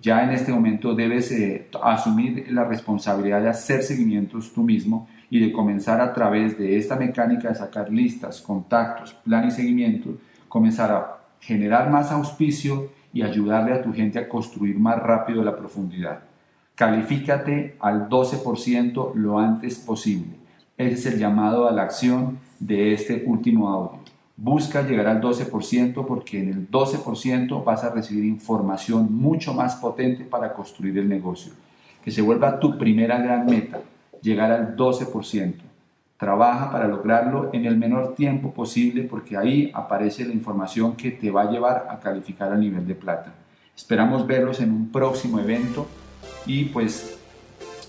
ya 0.00 0.22
en 0.22 0.30
este 0.30 0.52
momento 0.52 0.94
debes 0.94 1.30
eh, 1.32 1.68
asumir 1.82 2.46
la 2.50 2.64
responsabilidad 2.64 3.42
de 3.42 3.48
hacer 3.48 3.82
seguimientos 3.82 4.52
tú 4.52 4.62
mismo 4.62 5.08
y 5.30 5.40
de 5.40 5.52
comenzar 5.52 6.00
a 6.00 6.12
través 6.12 6.56
de 6.56 6.76
esta 6.76 6.96
mecánica 6.96 7.48
de 7.48 7.54
sacar 7.56 7.90
listas, 7.90 8.40
contactos, 8.40 9.12
plan 9.12 9.46
y 9.46 9.50
seguimiento, 9.50 10.16
comenzar 10.48 10.92
a 10.92 11.17
generar 11.40 11.90
más 11.90 12.10
auspicio 12.12 12.90
y 13.12 13.22
ayudarle 13.22 13.72
a 13.72 13.82
tu 13.82 13.92
gente 13.92 14.18
a 14.18 14.28
construir 14.28 14.78
más 14.78 14.98
rápido 14.98 15.42
la 15.42 15.56
profundidad. 15.56 16.20
Califícate 16.74 17.76
al 17.80 18.08
12% 18.08 19.14
lo 19.14 19.38
antes 19.38 19.78
posible. 19.78 20.36
Ese 20.76 20.94
es 20.94 21.06
el 21.06 21.18
llamado 21.18 21.68
a 21.68 21.72
la 21.72 21.82
acción 21.82 22.38
de 22.60 22.92
este 22.92 23.24
último 23.26 23.68
audio. 23.68 23.98
Busca 24.36 24.82
llegar 24.82 25.08
al 25.08 25.20
12% 25.20 26.06
porque 26.06 26.40
en 26.40 26.50
el 26.50 26.70
12% 26.70 27.64
vas 27.64 27.82
a 27.82 27.90
recibir 27.90 28.24
información 28.24 29.12
mucho 29.12 29.52
más 29.52 29.74
potente 29.74 30.22
para 30.22 30.54
construir 30.54 30.96
el 30.98 31.08
negocio. 31.08 31.52
Que 32.04 32.12
se 32.12 32.22
vuelva 32.22 32.60
tu 32.60 32.78
primera 32.78 33.18
gran 33.18 33.46
meta, 33.46 33.80
llegar 34.22 34.52
al 34.52 34.76
12%. 34.76 35.54
Trabaja 36.18 36.72
para 36.72 36.88
lograrlo 36.88 37.50
en 37.52 37.64
el 37.64 37.76
menor 37.76 38.16
tiempo 38.16 38.52
posible 38.52 39.04
porque 39.04 39.36
ahí 39.36 39.70
aparece 39.72 40.24
la 40.24 40.34
información 40.34 40.96
que 40.96 41.12
te 41.12 41.30
va 41.30 41.42
a 41.42 41.50
llevar 41.50 41.86
a 41.88 42.00
calificar 42.00 42.52
al 42.52 42.60
nivel 42.60 42.84
de 42.86 42.96
plata. 42.96 43.32
Esperamos 43.76 44.26
verlos 44.26 44.58
en 44.60 44.72
un 44.72 44.90
próximo 44.90 45.38
evento 45.38 45.86
y 46.44 46.64
pues 46.66 47.20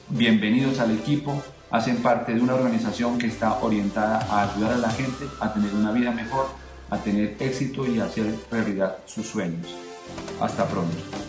bienvenidos 0.09 0.79
al 0.79 0.91
equipo 0.91 1.41
hacen 1.71 2.03
parte 2.03 2.35
de 2.35 2.41
una 2.41 2.53
organización 2.53 3.17
que 3.17 3.25
está 3.25 3.59
orientada 3.63 4.19
a 4.29 4.51
ayudar 4.51 4.73
a 4.73 4.77
la 4.77 4.91
gente 4.91 5.25
a 5.39 5.51
tener 5.51 5.73
una 5.73 5.91
vida 5.91 6.11
mejor, 6.11 6.45
a 6.91 6.97
tener 6.97 7.35
éxito 7.39 7.87
y 7.87 7.99
a 7.99 8.05
hacer 8.05 8.35
realidad 8.51 8.97
sus 9.05 9.25
sueños. 9.25 9.75
Hasta 10.39 10.67
pronto. 10.67 11.28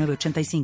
85 0.09 0.63